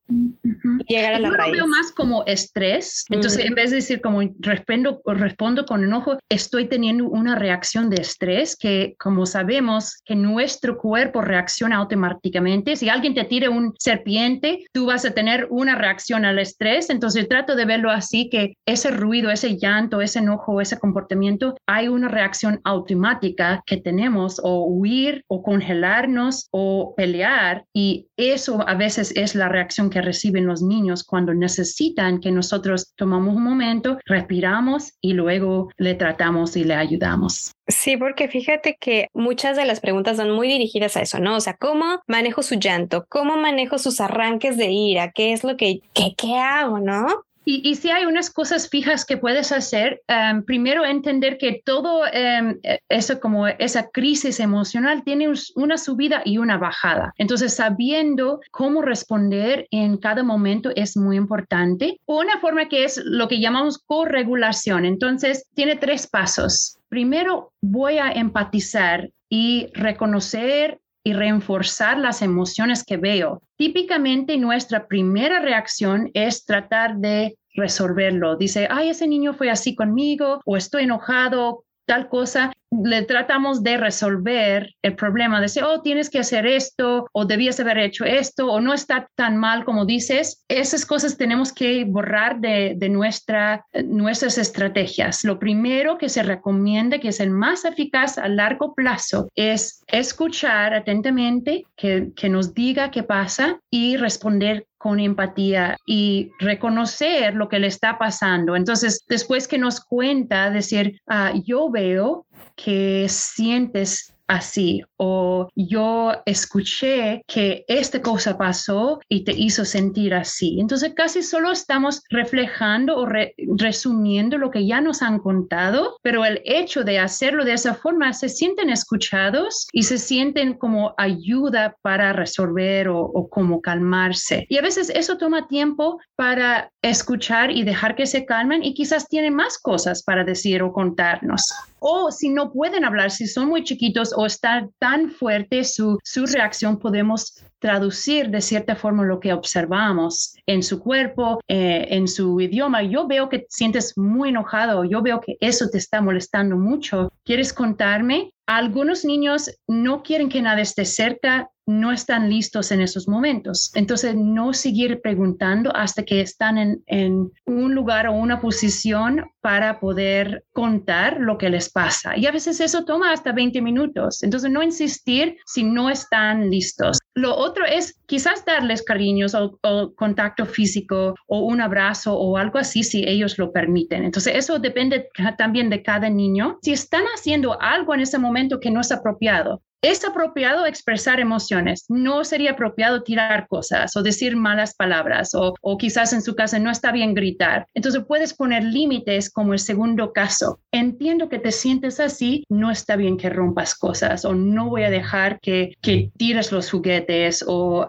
llegar 0.86 1.14
a 1.14 1.18
la 1.18 1.28
Yo 1.28 1.36
Lo 1.36 1.52
veo 1.52 1.66
más 1.66 1.92
como 1.92 2.24
estrés. 2.26 3.04
Entonces, 3.10 3.44
en 3.44 3.54
vez 3.54 3.70
de 3.70 3.76
decir 3.76 4.00
como 4.00 4.20
respondo, 4.38 5.00
respondo 5.04 5.64
con 5.66 5.82
enojo, 5.82 6.18
estoy 6.28 6.68
teniendo 6.68 7.08
una 7.08 7.36
reacción 7.36 7.90
de 7.90 8.02
estrés 8.02 8.56
que, 8.56 8.94
como 8.98 9.26
sabemos, 9.26 10.02
que 10.04 10.14
nuestro 10.14 10.78
cuerpo 10.78 11.22
reacciona 11.22 11.76
automáticamente. 11.76 12.76
Si 12.76 12.88
alguien 12.88 13.14
te 13.14 13.24
tira 13.24 13.50
un 13.50 13.74
serpiente, 13.78 14.64
tú 14.72 14.86
vas 14.86 15.04
a 15.04 15.12
tener 15.12 15.46
una 15.50 15.74
reacción 15.74 16.24
al 16.24 16.38
estrés. 16.38 16.90
Entonces, 16.90 17.28
trato 17.28 17.56
de 17.56 17.64
verlo 17.64 17.90
así, 17.90 18.28
que 18.28 18.56
ese 18.66 18.90
ruido, 18.90 19.30
ese 19.30 19.58
llanto, 19.58 20.00
ese 20.00 20.20
enojo, 20.20 20.60
ese 20.60 20.78
comportamiento 20.78 21.45
hay 21.66 21.88
una 21.88 22.08
reacción 22.08 22.60
automática 22.64 23.62
que 23.66 23.76
tenemos 23.76 24.40
o 24.42 24.64
huir 24.64 25.24
o 25.28 25.42
congelarnos 25.42 26.48
o 26.50 26.94
pelear 26.96 27.64
y 27.72 28.08
eso 28.16 28.66
a 28.66 28.74
veces 28.74 29.12
es 29.16 29.34
la 29.34 29.48
reacción 29.48 29.90
que 29.90 30.02
reciben 30.02 30.46
los 30.46 30.62
niños 30.62 31.04
cuando 31.04 31.34
necesitan 31.34 32.20
que 32.20 32.30
nosotros 32.30 32.92
tomamos 32.96 33.36
un 33.36 33.44
momento, 33.44 33.98
respiramos 34.06 34.92
y 35.00 35.12
luego 35.12 35.70
le 35.76 35.94
tratamos 35.94 36.56
y 36.56 36.64
le 36.64 36.74
ayudamos. 36.74 37.52
Sí, 37.68 37.96
porque 37.96 38.28
fíjate 38.28 38.76
que 38.80 39.08
muchas 39.12 39.56
de 39.56 39.64
las 39.64 39.80
preguntas 39.80 40.16
son 40.16 40.30
muy 40.30 40.48
dirigidas 40.48 40.96
a 40.96 41.02
eso, 41.02 41.18
¿no? 41.18 41.36
O 41.36 41.40
sea, 41.40 41.54
¿cómo 41.54 42.00
manejo 42.06 42.42
su 42.42 42.54
llanto? 42.54 43.06
¿Cómo 43.08 43.36
manejo 43.36 43.78
sus 43.78 44.00
arranques 44.00 44.56
de 44.56 44.70
ira? 44.70 45.10
¿Qué 45.12 45.32
es 45.32 45.42
lo 45.42 45.56
que, 45.56 45.80
qué, 45.92 46.14
qué 46.16 46.36
hago, 46.36 46.78
no? 46.78 47.06
Y, 47.48 47.76
si 47.76 47.90
hay 47.90 48.06
unas 48.06 48.28
cosas 48.28 48.68
fijas 48.68 49.04
que 49.04 49.16
puedes 49.16 49.52
hacer, 49.52 50.02
em, 50.08 50.44
primero 50.44 50.84
entender 50.84 51.38
que 51.38 51.62
todo 51.64 52.04
em, 52.12 52.58
e, 52.64 52.80
eso 52.88 53.20
como 53.20 53.46
esa 53.46 53.88
crisis 53.90 54.40
emocional 54.40 55.04
tiene 55.04 55.32
una 55.54 55.78
subida 55.78 56.22
y 56.24 56.38
una 56.38 56.58
bajada. 56.58 57.14
Entonces, 57.18 57.54
sabiendo 57.54 58.40
cómo 58.50 58.82
responder 58.82 59.68
en 59.70 59.96
cada 59.98 60.24
momento 60.24 60.72
es 60.74 60.96
muy 60.96 61.16
importante. 61.16 62.00
Una 62.06 62.40
forma 62.40 62.68
que 62.68 62.82
es 62.82 63.00
lo 63.04 63.28
que 63.28 63.38
llamamos 63.38 63.78
corregulación. 63.78 64.84
Entonces, 64.84 65.46
tiene 65.54 65.76
tres 65.76 66.08
pasos. 66.08 66.78
Primero, 66.88 67.52
voy 67.62 67.98
a 67.98 68.10
empatizar 68.10 69.10
y 69.28 69.68
reconocer 69.74 70.80
y 71.06 71.12
reforzar 71.12 71.98
las 71.98 72.20
emociones 72.20 72.82
que 72.82 72.96
veo. 72.96 73.40
Típicamente 73.56 74.36
nuestra 74.38 74.88
primera 74.88 75.38
reacción 75.38 76.10
es 76.14 76.44
tratar 76.44 76.96
de 76.96 77.38
resolverlo. 77.54 78.34
Dice, 78.34 78.66
ay, 78.68 78.88
ese 78.88 79.06
niño 79.06 79.32
fue 79.32 79.48
así 79.48 79.76
conmigo 79.76 80.40
o 80.44 80.56
estoy 80.56 80.82
enojado, 80.82 81.62
tal 81.84 82.08
cosa 82.08 82.50
le 82.70 83.02
tratamos 83.02 83.62
de 83.62 83.76
resolver 83.76 84.74
el 84.82 84.96
problema, 84.96 85.36
de 85.36 85.42
decir, 85.42 85.64
oh, 85.64 85.82
tienes 85.82 86.10
que 86.10 86.18
hacer 86.18 86.46
esto, 86.46 87.06
o 87.12 87.24
debías 87.24 87.60
haber 87.60 87.78
hecho 87.78 88.04
esto, 88.04 88.50
o 88.50 88.60
no 88.60 88.74
está 88.74 89.08
tan 89.14 89.36
mal 89.36 89.64
como 89.64 89.84
dices. 89.84 90.44
Esas 90.48 90.84
cosas 90.84 91.16
tenemos 91.16 91.52
que 91.52 91.84
borrar 91.84 92.40
de, 92.40 92.74
de 92.76 92.88
nuestra, 92.88 93.64
nuestras 93.84 94.38
estrategias. 94.38 95.24
Lo 95.24 95.38
primero 95.38 95.98
que 95.98 96.08
se 96.08 96.22
recomienda, 96.22 96.98
que 96.98 97.08
es 97.08 97.20
el 97.20 97.30
más 97.30 97.64
eficaz 97.64 98.18
a 98.18 98.28
largo 98.28 98.74
plazo, 98.74 99.28
es 99.34 99.82
escuchar 99.86 100.74
atentamente, 100.74 101.64
que, 101.76 102.10
que 102.16 102.28
nos 102.28 102.54
diga 102.54 102.90
qué 102.90 103.02
pasa 103.02 103.60
y 103.70 103.96
responder 103.96 104.66
con 104.78 105.00
empatía 105.00 105.76
y 105.86 106.30
reconocer 106.38 107.34
lo 107.34 107.48
que 107.48 107.58
le 107.58 107.66
está 107.66 107.98
pasando. 107.98 108.54
Entonces, 108.54 109.04
después 109.08 109.48
que 109.48 109.58
nos 109.58 109.80
cuenta, 109.80 110.50
decir, 110.50 111.00
ah, 111.08 111.32
yo 111.44 111.70
veo 111.70 112.26
que 112.56 113.06
sientes 113.08 114.15
así 114.28 114.82
o 114.96 115.48
yo 115.54 116.12
escuché 116.24 117.22
que 117.26 117.64
esta 117.68 118.00
cosa 118.02 118.36
pasó 118.36 119.00
y 119.08 119.24
te 119.24 119.32
hizo 119.32 119.64
sentir 119.64 120.14
así. 120.14 120.58
Entonces 120.60 120.92
casi 120.94 121.22
solo 121.22 121.50
estamos 121.52 122.02
reflejando 122.10 122.96
o 122.96 123.08
resumiendo 123.56 124.38
lo 124.38 124.50
que 124.50 124.66
ya 124.66 124.80
nos 124.80 125.02
han 125.02 125.18
contado, 125.18 125.96
pero 126.02 126.24
el 126.24 126.40
hecho 126.44 126.84
de 126.84 126.98
hacerlo 126.98 127.44
de 127.44 127.54
esa 127.54 127.74
forma 127.74 128.12
se 128.12 128.28
sienten 128.28 128.70
escuchados 128.70 129.66
y 129.72 129.82
se 129.82 129.98
sienten 129.98 130.54
como 130.54 130.94
ayuda 130.96 131.76
para 131.82 132.12
resolver 132.12 132.88
o, 132.88 133.00
o 133.00 133.28
como 133.28 133.60
calmarse. 133.60 134.46
Y 134.48 134.58
a 134.58 134.62
veces 134.62 134.90
eso 134.94 135.18
toma 135.18 135.48
tiempo 135.48 135.98
para 136.16 136.70
escuchar 136.82 137.50
y 137.50 137.64
dejar 137.64 137.96
que 137.96 138.06
se 138.06 138.24
calmen 138.24 138.64
y 138.64 138.74
quizás 138.74 139.08
tienen 139.08 139.34
más 139.34 139.58
cosas 139.58 140.02
para 140.02 140.24
decir 140.24 140.62
o 140.62 140.72
contarnos. 140.72 141.42
O 141.78 142.10
si 142.10 142.30
no 142.30 142.52
pueden 142.52 142.84
hablar, 142.84 143.10
si 143.10 143.26
son 143.26 143.48
muy 143.48 143.62
chiquitos 143.62 144.12
o 144.16 144.26
están 144.26 144.70
tan 144.78 145.10
fuertes 145.10 145.74
su, 145.74 145.98
su 146.02 146.26
reacción, 146.26 146.78
podemos 146.78 147.44
traducir 147.58 148.30
de 148.30 148.40
cierta 148.40 148.76
forma 148.76 149.04
lo 149.04 149.20
que 149.20 149.32
observamos 149.32 150.34
en 150.46 150.62
su 150.62 150.80
cuerpo, 150.80 151.40
eh, 151.48 151.86
en 151.90 152.08
su 152.08 152.40
idioma. 152.40 152.82
Yo 152.82 153.06
veo 153.06 153.28
que 153.28 153.46
sientes 153.48 153.92
muy 153.96 154.28
enojado, 154.28 154.84
yo 154.84 155.02
veo 155.02 155.20
que 155.20 155.36
eso 155.40 155.68
te 155.70 155.78
está 155.78 156.00
molestando 156.00 156.56
mucho. 156.56 157.12
¿Quieres 157.24 157.52
contarme? 157.52 158.30
Algunos 158.46 159.04
niños 159.04 159.50
no 159.66 160.02
quieren 160.02 160.28
que 160.28 160.40
nadie 160.40 160.62
esté 160.62 160.84
cerca, 160.84 161.50
no 161.66 161.90
están 161.90 162.30
listos 162.30 162.70
en 162.70 162.80
esos 162.80 163.08
momentos. 163.08 163.72
Entonces, 163.74 164.14
no 164.14 164.52
seguir 164.52 165.00
preguntando 165.02 165.74
hasta 165.74 166.04
que 166.04 166.20
están 166.20 166.58
en, 166.58 166.82
en, 166.86 167.32
un 167.44 167.74
lugar 167.74 168.06
o 168.06 168.12
una 168.12 168.40
posición 168.40 169.24
para 169.46 169.78
poder 169.78 170.42
contar 170.52 171.20
lo 171.20 171.38
que 171.38 171.48
les 171.48 171.70
pasa. 171.70 172.16
Y 172.16 172.26
a 172.26 172.32
veces 172.32 172.58
eso 172.58 172.84
toma 172.84 173.12
hasta 173.12 173.30
20 173.30 173.62
minutos. 173.62 174.24
Entonces, 174.24 174.50
no 174.50 174.60
insistir 174.60 175.36
si 175.46 175.62
no 175.62 175.88
están 175.88 176.50
listos. 176.50 176.98
Lo 177.14 177.32
otro 177.32 177.64
es 177.64 177.96
quizás 178.06 178.44
darles 178.44 178.82
cariños 178.82 179.36
o, 179.36 179.56
contacto 179.94 180.46
físico 180.46 181.14
o 181.28 181.44
un 181.44 181.60
abrazo 181.60 182.18
o 182.18 182.36
algo 182.36 182.58
así 182.58 182.82
si 182.82 183.04
ellos 183.06 183.38
lo 183.38 183.52
permiten. 183.52 184.02
Entonces, 184.02 184.34
eso 184.34 184.58
depende 184.58 185.10
también 185.38 185.70
de 185.70 185.80
cada 185.80 186.10
niño. 186.10 186.58
Si 186.62 186.72
están 186.72 187.04
haciendo 187.14 187.56
algo 187.60 187.94
en 187.94 188.00
ese 188.00 188.18
momento 188.18 188.58
que 188.58 188.72
no 188.72 188.80
es 188.80 188.90
apropiado, 188.90 189.62
es 189.82 190.04
apropiado 190.04 190.66
expresar 190.66 191.20
emociones, 191.20 191.84
no 191.88 192.24
sería 192.24 192.52
apropiado 192.52 193.02
tirar 193.02 193.46
cosas 193.46 193.94
o 193.96 194.02
decir 194.02 194.34
malas 194.34 194.74
palabras 194.74 195.34
o, 195.34 195.54
o, 195.60 195.78
quizás 195.78 196.12
en 196.12 196.22
su 196.22 196.34
casa 196.34 196.58
no 196.58 196.70
está 196.70 196.90
bien 196.90 197.14
gritar. 197.14 197.66
Entonces 197.74 198.02
puedes 198.06 198.34
poner 198.34 198.64
límites 198.64 199.30
como 199.36 199.52
el 199.52 199.58
segundo 199.58 200.14
caso. 200.14 200.60
Entiendo 200.72 201.28
que 201.28 201.38
te 201.38 201.52
sientes 201.52 202.00
así, 202.00 202.44
no 202.48 202.70
está 202.70 202.96
bien 202.96 203.18
que 203.18 203.28
rompas 203.28 203.74
cosas 203.74 204.24
o 204.24 204.34
no 204.34 204.70
voy 204.70 204.84
a 204.84 204.90
dejar 204.90 205.38
que, 205.40 205.74
que 205.82 206.10
tires 206.16 206.52
los 206.52 206.70
juguetes 206.70 207.44
o, 207.46 207.86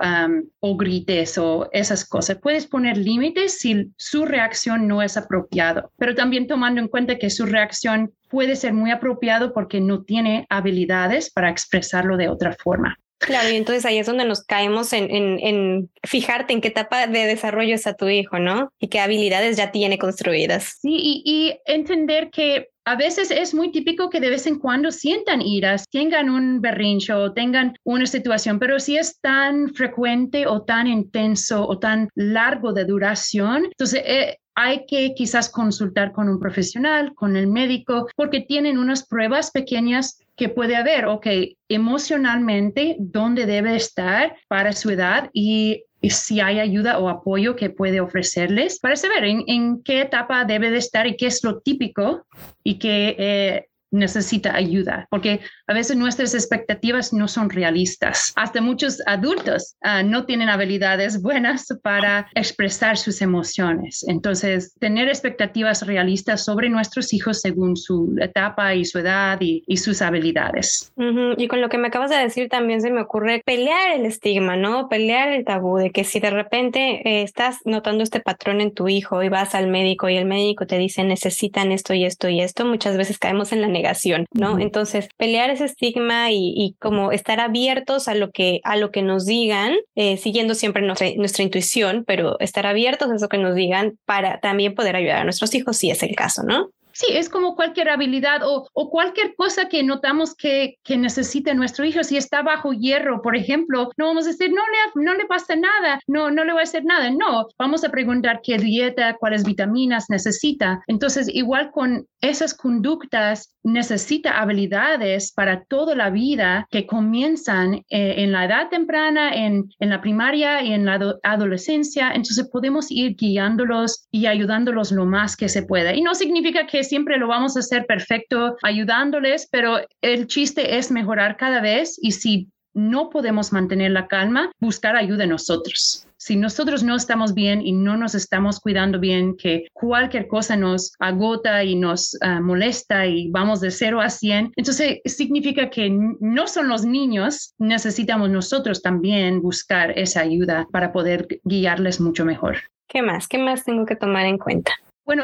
o 0.60 0.78
grites 0.78 1.38
o 1.38 1.70
esas 1.72 2.04
cosas. 2.04 2.40
Puedes 2.42 2.68
poner 2.68 2.98
límites 2.98 3.60
si 3.60 3.94
su 3.96 4.26
reacción 4.26 4.90
no 4.90 5.02
es 5.02 5.16
apropiado, 5.16 5.90
pero 5.98 6.16
también 6.16 6.48
tomando 6.48 6.82
en 6.82 6.90
cuenta 6.90 7.18
que 7.18 7.30
su 7.30 7.46
reacción 7.46 8.12
puede 8.30 8.58
ser 8.58 8.74
muy 8.74 8.92
apropiado 8.92 9.54
porque 9.54 9.80
no 9.80 10.04
tiene 10.04 10.48
habilidades 10.50 11.32
para 11.32 11.50
expresarlo 11.50 12.18
de 12.18 12.28
otra 12.28 12.58
forma. 12.62 12.98
Claro, 13.20 13.50
y 13.50 13.56
entonces 13.56 13.86
ahí 13.86 13.98
es 13.98 14.06
donde 14.06 14.26
nos 14.26 14.44
caemos 14.44 14.94
en, 14.94 15.10
en, 15.12 15.90
fijarte 16.04 16.54
en 16.54 16.62
qué 16.62 16.68
etapa 16.68 17.08
de 17.08 17.26
desarrollo 17.26 17.74
está 17.74 17.96
tu 17.96 18.08
hijo, 18.08 18.40
¿no? 18.40 18.72
Y 18.80 18.90
qué 18.90 19.00
habilidades 19.00 19.58
ya 19.58 19.72
tiene 19.72 19.98
construidas. 19.98 20.78
Sí, 20.82 20.96
y, 20.96 21.24
y 21.26 21.60
entender 21.66 22.30
que 22.30 22.70
a 22.88 22.96
veces 22.96 23.32
es 23.32 23.54
muy 23.54 23.72
típico 23.72 24.10
que 24.10 24.22
de 24.22 24.30
vez 24.30 24.48
en 24.48 24.60
cuando 24.60 24.92
sientan 24.92 25.42
iras, 25.42 25.84
tengan 25.92 26.30
un 26.30 26.62
berrincho 26.62 27.20
o 27.20 27.34
tengan 27.34 27.76
una 27.84 28.06
situación, 28.06 28.60
pero 28.60 28.80
si 28.80 28.98
es 28.98 29.20
tan 29.20 29.74
frecuente 29.74 30.48
o 30.48 30.64
tan 30.64 30.88
intenso 30.88 31.68
o 31.68 31.80
tan 31.80 32.08
largo 32.16 32.72
de 32.72 32.86
duración, 32.86 33.66
entonces 33.66 34.04
eh, 34.06 34.38
hay 34.60 34.88
que 34.88 35.14
quizás 35.14 35.50
consultar 35.50 36.12
con 36.12 36.28
un 36.28 36.40
profesional, 36.40 37.14
con 37.14 37.38
el 37.38 37.46
médico, 37.46 38.08
porque 38.16 38.42
tienen 38.42 38.80
unas 38.80 39.06
pruebas 39.06 39.52
pequeñas 39.52 40.20
que 40.36 40.50
puede 40.50 40.76
haber, 40.76 41.06
ok, 41.06 41.28
emocionalmente, 41.70 42.96
dónde 42.98 43.46
debe 43.46 43.76
estar 43.76 44.36
para 44.48 44.74
su 44.74 44.90
edad 44.90 45.30
y 45.32 45.84
si 46.02 46.40
hay 46.42 46.60
ayuda 46.60 46.98
o 46.98 47.08
apoyo 47.08 47.56
que 47.56 47.70
puede 47.70 48.02
ofrecerles 48.02 48.80
para 48.80 48.96
saber 48.96 49.26
en, 49.26 49.84
qué 49.84 50.02
etapa 50.02 50.44
debe 50.44 50.72
de 50.72 50.78
estar 50.80 51.06
y 51.06 51.16
qué 51.18 51.28
es 51.28 51.44
lo 51.44 51.60
típico 51.60 52.26
y 52.64 52.80
qué 52.80 53.16
eh, 53.20 53.68
necesita 53.92 54.56
ayuda, 54.56 55.08
porque 55.10 55.42
a 55.68 55.74
veces 55.74 55.98
nuestras 55.98 56.34
expectativas 56.34 57.14
no 57.14 57.28
son 57.28 57.50
realistas. 57.50 58.34
Hasta 58.36 58.62
muchos 58.62 59.02
adultos 59.06 59.76
uh, 59.84 60.06
no 60.06 60.26
tienen 60.26 60.50
habilidades 60.50 61.22
buenas 61.22 61.68
para 61.84 62.28
expresar 62.36 62.98
sus 62.98 63.22
emociones. 63.22 64.06
Entonces, 64.08 64.76
tener 64.80 65.08
expectativas 65.08 65.86
realistas 65.86 66.44
sobre 66.44 66.70
nuestros 66.70 67.14
hijos 67.14 67.42
según 67.42 67.78
su 67.78 68.16
etapa 68.20 68.76
y 68.76 68.86
su 68.86 69.00
edad 69.00 69.40
y, 69.42 69.64
sus 69.78 70.02
habilidades. 70.02 70.92
Y 71.38 71.48
con 71.48 71.62
lo 71.62 71.70
que 71.70 71.78
me 71.78 71.90
acabas 71.90 72.10
de 72.10 72.18
decir 72.18 72.50
también 72.50 72.82
se 72.82 72.90
me 72.90 73.02
ocurre 73.02 73.44
pelear 73.46 73.92
el 73.92 74.06
estigma, 74.08 74.56
¿no? 74.56 74.90
Pelear 74.90 75.32
el 75.32 75.46
tabú 75.46 75.78
de 75.78 75.92
que 75.92 76.04
si 76.04 76.20
de 76.20 76.32
repente 76.32 77.08
eh, 77.08 77.22
estás 77.22 77.60
notando 77.64 78.04
este 78.04 78.20
patrón 78.20 78.60
en 78.60 78.74
tu 78.74 78.88
hijo 78.88 79.22
y 79.22 79.30
vas 79.30 79.54
al 79.54 79.68
médico 79.68 80.10
y 80.10 80.18
el 80.18 80.26
médico 80.26 80.66
te 80.66 80.80
dice 80.80 81.04
necesitan 81.04 81.72
esto 81.72 81.94
y 81.94 82.06
esto 82.06 82.28
y 82.28 82.42
esto, 82.42 82.66
muchas 82.66 82.98
veces 82.98 83.20
caemos 83.20 83.52
en 83.52 83.62
la 83.62 83.68
negación, 83.78 84.26
¿no? 84.34 84.54
Uh 84.54 84.58
-huh. 84.58 84.62
Entonces, 84.62 85.10
pelear 85.18 85.50
ese 85.50 85.66
estigma 85.66 86.32
y, 86.32 86.54
y, 86.56 86.76
como 86.80 87.12
estar 87.12 87.40
abiertos 87.40 88.08
a 88.08 88.16
lo 88.16 88.32
que, 88.32 88.60
a 88.64 88.76
lo 88.76 88.92
que 88.92 89.02
nos 89.02 89.26
digan, 89.26 89.74
eh, 89.96 90.18
siguiendo 90.18 90.56
siempre 90.56 90.82
nuestra, 90.82 91.08
nuestra 91.16 91.44
intuición, 91.44 92.04
pero 92.06 92.40
estar 92.40 92.66
abiertos 92.66 93.10
a 93.10 93.16
eso 93.16 93.30
que 93.30 93.38
nos 93.38 93.56
digan 93.56 93.98
para 94.06 94.40
también 94.40 94.76
poder 94.76 94.96
ayudar 94.96 95.20
a 95.20 95.24
nuestros 95.24 95.54
hijos 95.56 95.78
si 95.78 95.90
es 95.92 96.04
el 96.04 96.16
caso, 96.16 96.44
¿no? 96.44 96.70
Sí, 96.98 97.06
es 97.12 97.30
como 97.30 97.56
cualquier 97.56 97.90
habilidad 97.90 98.42
o, 98.44 98.68
o 98.74 98.90
cualquier 98.90 99.36
cosa 99.36 99.70
que 99.70 99.84
notamos 99.84 100.34
que, 100.34 100.80
que, 100.84 100.98
necesite 100.98 101.54
nuestro 101.54 101.86
hijo. 101.86 102.04
Si 102.04 102.18
está 102.18 102.42
bajo 102.42 102.74
hierro, 102.74 103.22
por 103.22 103.36
ejemplo, 103.36 103.92
no 103.98 104.08
vamos 104.08 104.26
a 104.26 104.30
decir, 104.30 104.50
no 104.50 104.64
le, 104.66 105.06
no 105.06 105.14
le 105.14 105.28
pasa 105.28 105.56
nada, 105.56 106.00
no, 106.08 106.32
no 106.32 106.44
le 106.44 106.54
va 106.54 106.62
a 106.62 106.64
hacer 106.64 106.84
nada. 106.86 107.12
No, 107.12 107.50
vamos 107.60 107.84
a 107.84 107.90
preguntar 107.90 108.40
qué 108.42 108.58
dieta, 108.58 109.16
cuáles 109.20 109.44
vitaminas 109.44 110.10
necesita. 110.10 110.82
Entonces, 110.88 111.30
igual 111.32 111.70
con 111.70 112.08
esas 112.20 112.56
conductas, 112.56 113.54
necesita 113.62 114.40
habilidades 114.40 115.32
para 115.34 115.66
toda 115.66 115.94
la 115.94 116.10
vida 116.10 116.68
que 116.72 116.88
comienzan 116.88 117.76
eh, 117.90 118.16
en 118.18 118.32
la 118.32 118.46
edad 118.46 118.70
temprana, 118.70 119.36
en, 119.36 119.70
en 119.80 119.90
la 119.90 120.02
primaria 120.02 120.64
y 120.64 120.74
en 120.74 120.86
la 120.86 121.16
adolescencia. 121.22 122.08
Entonces, 122.10 122.50
podemos 122.52 122.90
ir 122.90 123.16
guiándolos 123.16 124.08
y 124.10 124.26
ayudándolos 124.26 124.92
lo 124.92 125.06
más 125.06 125.36
que 125.36 125.48
se 125.48 125.62
pueda. 125.62 125.94
Y 125.94 126.02
no 126.02 126.16
significa 126.16 126.66
que 126.66 126.87
siempre 126.88 127.18
lo 127.18 127.28
vamos 127.28 127.56
a 127.56 127.60
hacer 127.60 127.86
perfecto 127.86 128.56
ayudándoles, 128.64 129.48
pero 129.52 129.80
el 130.02 130.28
chiste 130.28 130.78
es 130.78 130.92
mejorar 130.92 131.38
cada 131.38 131.62
vez 131.62 131.98
y 132.02 132.12
si 132.12 132.50
no 132.78 133.10
podemos 133.10 133.52
mantener 133.52 133.92
la 133.92 134.08
calma, 134.08 134.52
buscar 134.60 134.96
ayuda 134.96 135.24
en 135.24 135.32
nosotros. 135.32 136.08
Si 136.18 136.36
nosotros 136.36 136.84
no 136.84 136.96
estamos 136.96 137.34
bien 137.34 137.62
y 137.66 137.72
no 137.72 137.98
nos 137.98 138.16
estamos 138.16 138.60
cuidando 138.60 139.00
bien, 139.00 139.36
que 139.36 139.68
cualquier 139.74 140.28
cosa 140.28 140.56
nos 140.56 140.94
agota 141.00 141.64
y 141.64 141.76
nos 141.76 142.16
uh, 142.16 142.42
molesta 142.42 143.06
y 143.06 143.30
vamos 143.30 143.62
de 143.62 143.72
cero 143.72 144.02
a 144.02 144.10
100, 144.10 144.54
entonces 144.56 145.00
significa 145.06 145.70
que 145.70 145.90
no 145.90 146.48
son 146.48 146.70
los 146.70 146.86
niños, 146.86 147.54
necesitamos 147.58 148.30
nosotros 148.30 148.82
también 148.82 149.42
buscar 149.42 149.98
esa 149.98 150.22
ayuda 150.22 150.68
para 150.72 150.92
poder 150.92 151.28
guiarles 151.44 152.00
mucho 152.00 152.26
mejor. 152.26 152.58
¿Qué 152.88 153.02
más? 153.02 153.28
¿Qué 153.28 153.38
más 153.38 153.64
tengo 153.64 153.86
que 153.86 153.96
tomar 153.96 154.26
en 154.26 154.38
cuenta? 154.38 154.72
Bueno, 155.08 155.24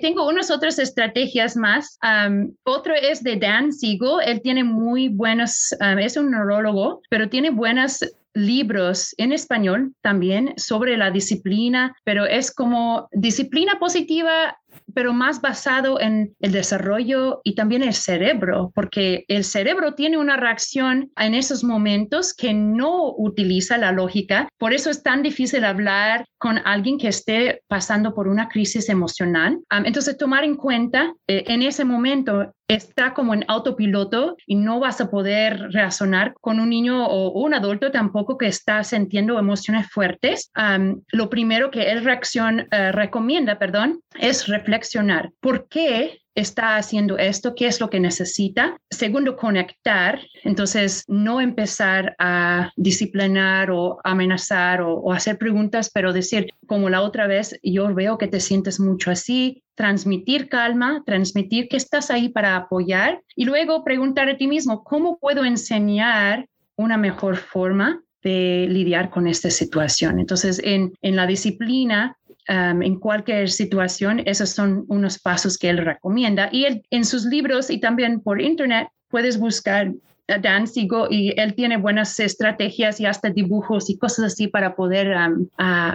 tengo 0.00 0.28
unas 0.28 0.50
otras 0.50 0.80
estrategias 0.80 1.56
más. 1.56 1.98
Um, 2.02 2.52
otro 2.64 2.94
es 2.94 3.22
de 3.22 3.36
Dan 3.36 3.72
Siegel. 3.72 4.18
Él 4.26 4.42
tiene 4.42 4.64
muy 4.64 5.08
buenos, 5.08 5.72
es 6.00 6.16
un 6.16 6.32
neurólogo, 6.32 7.00
pero 7.08 7.28
tiene 7.28 7.50
buenos 7.50 8.00
libros 8.34 9.14
en 9.18 9.32
español 9.32 9.94
también 10.02 10.54
sobre 10.56 10.96
la 10.96 11.10
disciplina, 11.10 11.94
pero 12.04 12.26
es 12.26 12.52
como 12.52 13.08
disciplina 13.12 13.78
positiva 13.78 14.56
pero 14.94 15.12
más 15.12 15.40
basado 15.40 16.00
en 16.00 16.34
el 16.40 16.52
desarrollo 16.52 17.40
y 17.44 17.54
también 17.54 17.82
el 17.82 17.94
cerebro, 17.94 18.72
porque 18.74 19.24
el 19.28 19.44
cerebro 19.44 19.94
tiene 19.94 20.18
una 20.18 20.36
reacción 20.36 21.10
en 21.16 21.34
esos 21.34 21.64
momentos 21.64 22.34
que 22.34 22.54
no 22.54 23.12
utiliza 23.16 23.78
la 23.78 23.92
lógica. 23.92 24.48
Por 24.58 24.72
eso 24.72 24.90
es 24.90 25.02
tan 25.02 25.22
difícil 25.22 25.64
hablar 25.64 26.24
con 26.38 26.58
alguien 26.64 26.98
que 26.98 27.08
esté 27.08 27.62
pasando 27.68 28.14
por 28.14 28.28
una 28.28 28.48
crisis 28.48 28.88
emocional. 28.88 29.58
Um, 29.76 29.84
entonces, 29.84 30.16
tomar 30.16 30.44
en 30.44 30.56
cuenta 30.56 31.14
eh, 31.26 31.44
en 31.46 31.62
ese 31.62 31.84
momento 31.84 32.52
está 32.70 33.14
como 33.14 33.34
en 33.34 33.44
autopiloto 33.48 34.36
y 34.46 34.54
no 34.54 34.78
vas 34.78 35.00
a 35.00 35.10
poder 35.10 35.72
razonar 35.72 36.34
con 36.40 36.60
un 36.60 36.70
niño 36.70 37.04
o 37.04 37.42
un 37.42 37.52
adulto 37.52 37.90
tampoco 37.90 38.38
que 38.38 38.46
está 38.46 38.84
sintiendo 38.84 39.40
emociones 39.40 39.90
fuertes. 39.90 40.52
Um, 40.56 41.02
lo 41.08 41.28
primero 41.28 41.72
que 41.72 41.90
él 41.90 42.04
reacción, 42.04 42.60
uh, 42.60 42.92
recomienda, 42.92 43.58
perdón, 43.58 44.00
es 44.20 44.46
reflexionar. 44.46 45.32
¿Por 45.40 45.66
qué 45.68 46.20
está 46.40 46.76
haciendo 46.76 47.18
esto, 47.18 47.54
qué 47.54 47.66
es 47.66 47.80
lo 47.80 47.90
que 47.90 48.00
necesita. 48.00 48.76
Segundo, 48.90 49.36
conectar. 49.36 50.20
Entonces, 50.44 51.04
no 51.08 51.40
empezar 51.40 52.14
a 52.18 52.72
disciplinar 52.76 53.70
o 53.70 53.98
amenazar 54.04 54.82
o, 54.82 55.12
hacer 55.12 55.38
preguntas, 55.38 55.90
pero 55.92 56.12
decir, 56.12 56.48
como 56.66 56.88
la 56.88 57.02
otra 57.02 57.26
vez, 57.26 57.58
yo 57.62 57.92
veo 57.94 58.18
que 58.18 58.28
te 58.28 58.40
sientes 58.40 58.80
mucho 58.80 59.10
así, 59.10 59.62
transmitir 59.74 60.48
calma, 60.48 61.02
transmitir 61.06 61.68
que 61.68 61.76
estás 61.76 62.10
ahí 62.10 62.28
para 62.28 62.56
apoyar 62.56 63.22
y 63.34 63.44
luego 63.44 63.84
preguntar 63.84 64.28
a 64.28 64.36
ti 64.36 64.46
mismo, 64.46 64.84
¿cómo 64.84 65.18
puedo 65.18 65.44
enseñar 65.44 66.46
una 66.76 66.96
mejor 66.96 67.36
forma 67.36 68.02
de 68.22 68.66
lidiar 68.68 69.10
con 69.10 69.26
esta 69.26 69.50
situación? 69.50 70.20
Entonces, 70.20 70.60
en, 70.62 70.92
en 71.02 71.16
la 71.16 71.26
disciplina, 71.26 72.16
um, 72.50 72.82
en 72.82 72.98
cualquier 72.98 73.48
situación, 73.48 74.22
esos 74.26 74.50
son 74.50 74.84
unos 74.88 75.18
pasos 75.18 75.56
que 75.56 75.70
él 75.70 75.78
recomienda. 75.78 76.48
Y 76.52 76.64
él, 76.64 76.82
en 76.90 77.04
sus 77.04 77.24
libros 77.24 77.70
y 77.70 77.78
también 77.78 78.20
por 78.20 78.42
internet, 78.42 78.88
puedes 79.08 79.38
buscar 79.38 79.92
a 80.28 80.38
Dan 80.38 80.66
Sigo 80.66 81.08
y 81.10 81.32
él 81.40 81.54
tiene 81.54 81.76
buenas 81.76 82.18
estrategias 82.20 83.00
y 83.00 83.06
hasta 83.06 83.30
dibujos 83.30 83.90
y 83.90 83.98
cosas 83.98 84.32
así 84.32 84.48
para 84.48 84.76
poder 84.76 85.16
um, 85.16 85.48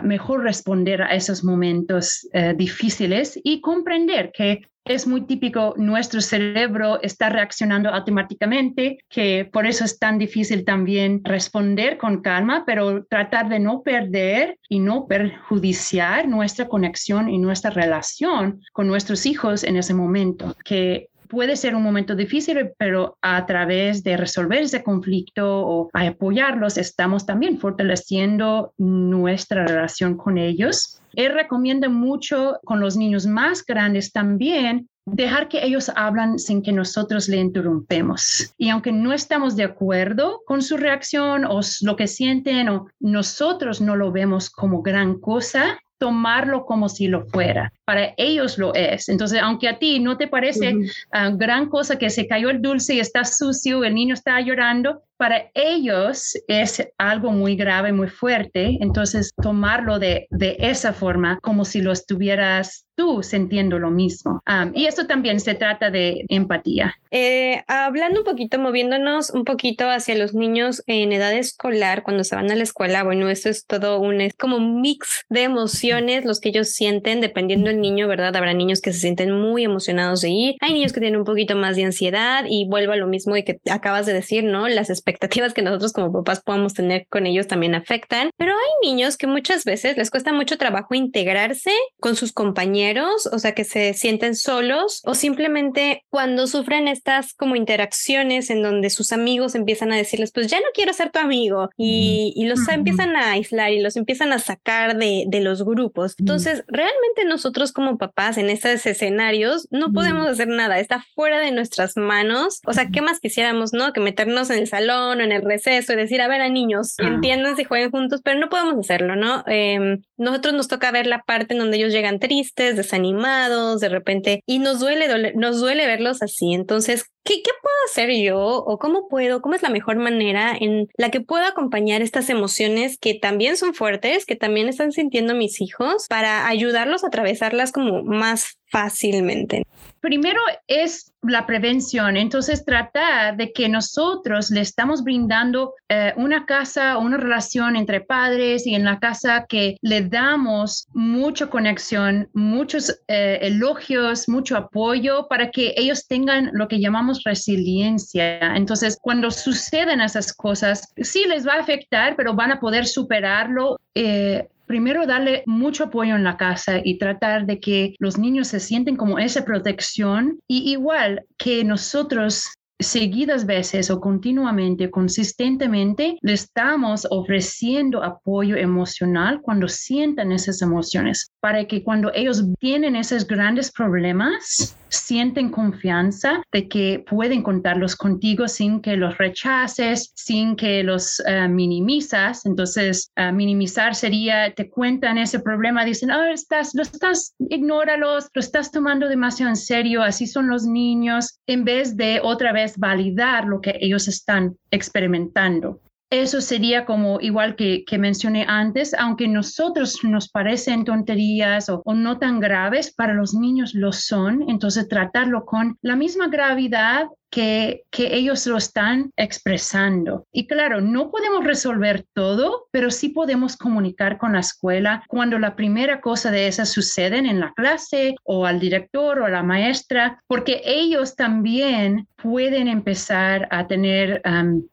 mejor 0.03 0.43
responder 0.43 1.01
a 1.01 1.13
esos 1.13 1.43
momentos 1.43 2.27
uh, 2.33 2.55
difíciles 2.55 3.39
y 3.43 3.62
comprender 3.62 4.31
que 4.33 4.62
es 4.86 5.08
muy 5.08 5.22
típico, 5.22 5.74
nuestro 5.77 6.22
cerebro 6.22 7.01
está 7.01 7.30
reaccionando 7.30 7.89
automáticamente, 7.89 9.00
que 9.10 9.50
por 9.51 9.65
eso 9.65 9.84
es 9.84 9.98
tan 9.98 10.20
difícil 10.20 10.63
también 10.63 11.22
responder 11.24 11.98
con 11.98 12.22
calma, 12.22 12.63
pero 12.65 13.04
tratar 13.06 13.50
de 13.50 13.60
no 13.60 13.82
perder 13.82 14.60
y 14.70 14.80
no 14.80 15.08
perjudiciar 15.08 16.27
nuestra 16.27 16.68
conexión 16.68 17.30
y 17.30 17.39
nuestra 17.39 17.72
relación 17.72 18.62
con 18.74 18.86
nuestros 18.86 19.25
hijos 19.25 19.63
en 19.63 19.75
ese 19.75 19.96
momento, 19.96 20.56
que 20.63 21.10
puede 21.27 21.55
ser 21.55 21.75
un 21.75 21.84
momento 21.84 22.15
difícil, 22.15 22.72
pero 22.77 23.17
a 23.22 23.46
través 23.46 24.03
de 24.03 24.17
resolver 24.17 24.63
ese 24.63 24.84
conflicto 24.84 25.46
o 25.46 25.89
apoyarlos, 25.94 26.77
estamos 26.77 27.25
también 27.25 27.60
fortaleciendo 27.60 28.74
nuestra 28.77 29.65
relación 29.65 30.17
con 30.17 30.38
ellos 30.38 31.01
él 31.15 31.34
recomienda 31.34 31.89
mucho 31.89 32.60
con 32.65 32.79
los 32.79 32.98
niños 32.98 33.25
más 33.25 33.65
grandes 33.65 34.12
también 34.12 34.89
dejar 35.05 35.48
que 35.48 35.63
ellos 35.63 35.91
hablan 35.96 36.39
sin 36.39 36.62
que 36.62 36.72
nosotros 36.72 37.29
le 37.29 37.38
interrumpemos. 37.38 38.53
Y 38.58 38.70
aunque 38.70 38.91
no 38.91 39.13
estamos 39.13 39.55
de 39.55 39.63
acuerdo 39.63 40.41
con 40.46 40.62
su 40.62 40.77
reacción 40.77 41.46
o 41.46 41.62
lo 41.82 41.96
que 41.96 42.08
sienten 42.08 42.70
o 42.70 42.88
nosotros 43.00 43.82
no 43.82 43.96
lo 43.96 44.12
vemos 44.12 44.50
como 44.50 44.82
gran 44.82 45.20
cosa, 45.20 45.79
tomarlo 46.00 46.65
como 46.65 46.89
si 46.89 47.08
lo 47.08 47.25
fuera. 47.27 47.72
Para 47.86 48.13
ellos 48.18 48.58
lo 48.58 48.74
es. 48.74 49.10
Entonces, 49.10 49.39
aunque 49.42 49.68
a 49.68 49.80
ti 49.80 50.00
no 50.00 50.18
te 50.18 50.27
parece 50.27 50.75
ah, 51.12 51.32
gran 51.34 51.70
cosa 51.70 51.98
que 51.98 52.10
se 52.10 52.27
cayó 52.27 52.50
el 52.50 52.62
dulce 52.62 52.96
y 52.96 53.00
está 53.00 53.24
sucio, 53.24 53.84
el 53.84 53.96
niño 53.96 54.13
está 54.13 54.39
llorando, 54.42 55.04
para 55.18 55.50
ellos 55.54 56.34
es 56.48 56.88
algo 56.98 57.32
muy 57.32 57.56
grave, 57.56 57.94
muy 57.94 58.10
fuerte. 58.10 58.77
Entonces, 58.82 59.34
tomarlo 59.42 60.00
de, 60.00 60.27
de 60.30 60.58
esa 60.60 60.94
forma, 60.94 61.39
como 61.42 61.63
si 61.63 61.82
lo 61.82 61.92
estuvieras 61.92 62.86
tú 62.96 63.22
sintiendo 63.24 63.77
lo 63.77 63.92
mismo. 63.92 64.42
y 64.74 64.86
eso 64.86 65.06
también 65.06 65.39
se 65.39 65.54
trata 65.54 65.92
de 65.92 66.25
empatía. 66.30 66.96
Eh, 67.12 67.63
hablando 67.68 68.22
un 68.22 68.25
poquito, 68.25 68.58
moviéndonos 68.58 69.30
un 69.30 69.46
poquito 69.46 69.89
hacia 69.89 70.15
los 70.15 70.34
niños 70.34 70.82
en 70.88 71.12
edad 71.12 71.34
escolar, 71.34 72.04
cuando 72.04 72.24
se 72.24 72.36
van 72.36 72.51
a 72.51 72.56
la 72.56 72.63
escuela, 72.63 73.04
bueno, 73.04 73.30
eso 73.30 73.50
es 73.50 73.65
todo 73.65 74.00
un, 74.00 74.22
es 74.22 74.36
como 74.36 74.58
un 74.58 74.82
mix 74.82 75.25
de 75.30 75.44
emociones, 75.44 76.25
los 76.25 76.39
que 76.39 76.50
ellos 76.50 76.70
sienten, 76.70 77.22
dependiendo 77.22 77.70
niño, 77.75 78.08
¿verdad? 78.08 78.36
Habrá 78.36 78.53
niños 78.53 78.82
que 78.82 78.94
se 78.94 79.00
sienten 79.00 79.32
muy 79.32 79.63
emocionados 79.63 80.22
de 80.22 80.29
ir, 80.29 80.55
hay 80.62 80.74
niños 80.74 80.94
que 80.94 81.00
tienen 81.00 81.20
un 81.20 81.25
poquito 81.25 81.55
más 81.55 81.75
de 81.75 81.86
ansiedad 81.86 82.46
y 82.48 82.67
vuelvo 82.67 82.94
a 82.94 82.98
lo 82.98 83.08
mismo 83.08 83.36
y 83.38 83.44
que 83.44 83.60
acabas 83.70 84.05
de 84.05 84.13
decir, 84.13 84.44
¿no? 84.44 84.67
Las 84.67 84.89
expectativas 84.89 85.53
que 85.53 85.62
nosotros 85.62 85.94
como 85.94 86.12
papás 86.12 86.41
podamos 86.41 86.74
tener 86.74 87.08
con 87.10 87.25
ellos 87.25 87.48
también 87.48 87.75
afectan, 87.75 88.29
pero 88.38 88.51
hay 88.51 88.89
niños 88.89 89.17
que 89.17 89.27
muchas 89.27 89.65
veces 89.65 89.98
les 89.98 90.12
cuesta 90.12 90.34
mucho 90.34 90.58
trabajo 90.58 90.96
integrarse 90.96 91.72
con 92.00 92.15
sus 92.15 92.32
compañeros, 92.32 93.27
o 93.32 93.39
sea, 93.39 93.53
que 93.53 93.63
se 93.63 93.94
sienten 93.94 94.36
solos 94.36 95.01
o 95.05 95.15
simplemente 95.15 96.03
cuando 96.10 96.48
sufren 96.48 96.88
estas 96.88 97.34
como 97.34 97.55
interacciones 97.55 98.50
en 98.50 98.62
donde 98.62 98.89
sus 98.89 99.12
amigos 99.12 99.55
empiezan 99.55 99.91
a 99.91 99.98
decirles, 99.98 100.32
pues 100.32 100.48
ya 100.48 100.60
no 100.60 100.67
quiero 100.74 100.94
ser 100.94 101.12
tu 101.12 101.20
amigo 101.20 101.70
y, 101.77 102.34
y 102.36 102.46
los 102.46 102.67
empiezan 102.67 103.15
a 103.15 103.32
aislar 103.32 103.72
y 103.72 103.82
los 103.82 103.96
empiezan 103.96 104.34
a 104.34 104.39
sacar 104.39 104.98
de, 104.98 105.25
de 105.27 105.39
los 105.41 105.63
grupos. 105.63 106.15
Entonces, 106.17 106.63
realmente 106.67 107.25
nosotros 107.25 107.64
como 107.72 107.98
papás 107.98 108.38
en 108.38 108.50
estos 108.50 108.86
escenarios 108.86 109.67
no 109.72 109.91
podemos 109.91 110.27
hacer 110.27 110.48
nada, 110.48 110.79
está 110.79 111.03
fuera 111.15 111.39
de 111.39 111.51
nuestras 111.51 111.98
manos. 111.98 112.62
O 112.65 112.74
sea, 112.74 112.89
¿qué 112.91 113.01
más 113.01 113.19
quisiéramos, 113.19 113.74
no? 113.74 113.93
Que 113.93 114.00
meternos 114.00 114.50
en 114.50 114.60
el 114.60 114.67
salón 114.67 115.19
o 115.19 115.24
en 115.24 115.31
el 115.31 115.44
receso 115.44 115.94
y 115.94 115.96
decir, 115.96 116.22
a 116.22 116.27
ver, 116.27 116.42
a 116.42 116.50
niños, 116.50 116.96
entiendan 117.00 117.55
si 117.55 117.63
jueguen 117.63 117.92
juntos, 117.92 118.22
pero 118.24 118.40
no 118.40 118.50
podemos 118.50 118.77
hacerlo, 118.77 119.16
¿no? 119.16 119.44
Eh, 119.48 120.00
nosotros 120.18 120.53
nos 120.53 120.68
toca 120.68 120.92
ver 120.92 121.07
la 121.07 121.24
parte 121.24 121.53
en 121.53 121.59
donde 121.59 121.77
ellos 121.77 121.94
llegan 121.94 122.20
tristes, 122.20 122.75
desanimados, 122.75 123.79
de 123.79 123.90
repente, 123.90 124.44
y 124.46 124.59
nos 124.59 124.79
duele, 124.79 125.33
nos 125.35 125.59
duele 125.59 125.87
verlos 125.87 126.22
así. 126.22 126.53
Entonces, 126.53 127.05
¿Qué, 127.25 127.42
¿qué, 127.42 127.51
puedo 127.59 127.75
hacer 127.90 128.11
yo 128.24 128.40
o 128.40 128.77
cómo 128.77 129.07
puedo, 129.07 129.42
cómo 129.42 129.55
es 129.55 129.64
la 129.64 129.70
mejor 129.70 129.98
manera 129.98 130.55
en 130.55 130.88
la 130.96 131.09
que 131.09 131.22
puedo 131.22 131.44
acompañar 131.44 132.03
estas 132.03 132.29
emociones 132.29 133.00
que 133.00 133.16
también 133.16 133.57
son 133.57 133.74
fuertes, 133.74 134.27
que 134.27 134.35
también 134.35 134.70
están 134.70 134.92
sintiendo 134.92 135.33
mis 135.33 135.59
hijos 135.59 136.05
para 136.07 136.48
ayudarlos 136.48 137.03
a 137.03 137.07
atravesarlas 137.07 137.72
como 137.72 138.03
más 138.03 138.59
fácilmente? 138.75 139.66
Primero 140.01 140.40
es 140.68 141.14
la 141.24 141.48
prevención, 141.48 142.16
entonces 142.18 142.64
tratar 142.64 143.38
de 143.38 143.51
que 143.53 143.68
nosotros 143.70 144.51
le 144.51 144.59
estamos 144.61 145.03
brindando 145.03 145.74
eh, 145.90 146.14
una 146.18 146.46
casa, 146.46 146.98
una 146.98 147.18
relación 147.18 147.75
entre 147.75 148.01
padres 148.01 148.68
y 148.68 148.75
en 148.75 148.83
la 148.83 149.00
casa 149.00 149.46
que 149.50 149.77
le 149.81 150.01
damos 150.01 150.88
mucha 150.94 151.48
conexión, 151.48 152.29
muchos 152.33 152.96
eh, 153.07 153.40
elogios, 153.42 154.29
mucho 154.29 154.57
apoyo 154.57 155.27
para 155.27 155.50
que 155.50 155.74
ellos 155.75 156.05
tengan 156.05 156.51
lo 156.53 156.68
que 156.68 156.79
llamamos 156.79 157.24
resiliencia. 157.24 158.55
Entonces, 158.55 159.00
cuando 159.01 159.31
suceden 159.31 160.01
esas 160.01 160.33
cosas, 160.33 160.94
sí 160.98 161.24
les 161.27 161.48
va 161.48 161.53
a 161.53 161.61
afectar, 161.61 162.16
pero 162.16 162.35
van 162.35 162.51
a 162.51 162.59
poder 162.59 162.85
superarlo. 162.85 163.79
Eh, 163.96 164.48
primero 164.66 165.06
darle 165.06 165.44
mucho 165.46 165.86
apoyo 165.86 166.16
en 166.16 166.24
la 166.24 166.38
casa 166.38 166.82
y 166.84 166.98
tratar 166.98 167.46
de 167.46 167.60
que 167.60 167.96
los 168.00 168.18
niños 168.18 168.48
se 168.48 168.60
sienten 168.60 168.96
como 168.96 169.20
esa 169.20 169.46
protección. 169.46 170.40
Y 170.48 170.72
igual 170.72 171.25
que 171.38 171.64
nosotros 171.64 172.46
seguidas 172.79 173.46
veces 173.46 173.90
o 173.90 174.00
continuamente, 174.00 174.92
consistentemente, 174.92 176.18
le 176.22 176.33
estamos 176.33 177.07
ofreciendo 177.09 178.03
apoyo 178.03 178.55
emocional 178.55 179.42
cuando 179.42 179.68
sientan 179.68 180.31
esas 180.31 180.61
emociones, 180.61 181.31
para 181.40 181.66
que 181.66 181.83
cuando 181.83 182.11
ellos 182.14 182.44
tienen 182.59 182.96
esos 182.96 183.25
grandes 183.25 183.72
problemas, 183.72 184.75
sienten 184.90 185.50
confianza 185.50 186.42
de 186.51 186.68
que 186.68 187.03
pueden 187.07 187.44
contarlos 187.44 187.96
contigo 187.96 188.48
sin 188.48 188.81
que 188.81 188.96
los 188.96 189.18
rechaces, 189.18 190.11
sin 190.16 190.55
que 190.55 190.83
los 190.83 191.20
uh, 191.20 191.50
minimizas. 191.50 192.46
Entonces, 192.46 193.11
uh, 193.18 193.33
minimizar 193.33 193.96
sería, 193.96 194.53
te 194.53 194.70
cuentan 194.70 195.18
ese 195.18 195.40
problema, 195.40 195.85
dicen, 195.85 196.11
oh, 196.11 196.24
estás, 196.25 196.74
lo 196.74 196.81
estás, 196.81 197.35
ignóralos, 197.50 198.29
lo 198.33 198.40
estás 198.40 198.72
tomando 198.72 199.07
demasiado 199.07 199.50
en 199.50 199.57
serio, 199.57 200.01
así 200.01 200.27
son 200.27 200.48
los 200.48 200.66
niños, 200.66 201.40
en 201.48 201.66
vez 201.66 201.98
de 201.98 202.20
otra 202.24 202.53
vez 202.53 202.65
validar 202.78 203.46
lo 203.46 203.62
que 203.62 203.78
ellos 203.80 204.08
están 204.08 204.58
experimentando. 204.72 205.82
Eso 206.12 206.40
sería 206.40 206.86
como 206.86 207.20
igual 207.20 207.56
que, 207.56 207.84
mencioné 207.98 208.46
antes, 208.48 208.94
aunque 208.94 209.28
nosotros 209.28 210.00
nos 210.04 210.30
parecen 210.30 210.86
tonterías 210.86 211.68
o, 211.68 211.84
no 211.94 212.20
tan 212.20 212.40
graves, 212.40 212.94
para 212.94 213.14
los 213.14 213.34
niños 213.34 213.74
lo 213.74 213.92
son. 213.92 214.48
Entonces 214.48 214.88
tratarlo 214.88 215.46
con 215.46 215.78
la 215.82 215.96
misma 215.96 216.28
gravedad 216.28 217.08
que, 217.29 217.83
ellos 217.98 218.46
lo 218.46 218.57
están 218.57 219.11
expresando. 219.18 220.25
Y 220.31 220.48
claro, 220.48 220.81
no 220.81 221.11
podemos 221.11 221.44
resolver 221.44 222.05
todo, 222.14 222.68
pero 222.72 222.92
sí 222.92 223.09
podemos 223.09 223.57
comunicar 223.57 224.18
con 224.18 224.33
la 224.33 224.40
escuela 224.40 225.03
cuando 225.07 225.40
la 225.40 225.55
primera 225.55 226.01
cosa 226.01 226.29
de 226.29 226.48
esas 226.48 226.70
suceden 226.70 227.25
en 227.25 227.40
la 227.40 227.53
clase 227.53 228.16
o 228.24 228.46
al 228.46 228.59
director 228.59 229.20
o 229.20 229.25
a 229.25 229.29
la 229.29 229.44
maestra, 229.44 230.20
porque 230.27 230.61
ellos 230.66 231.16
también 231.16 232.07
pueden 232.22 232.68
empezar 232.68 233.48
a 233.51 233.68
tener 233.68 234.22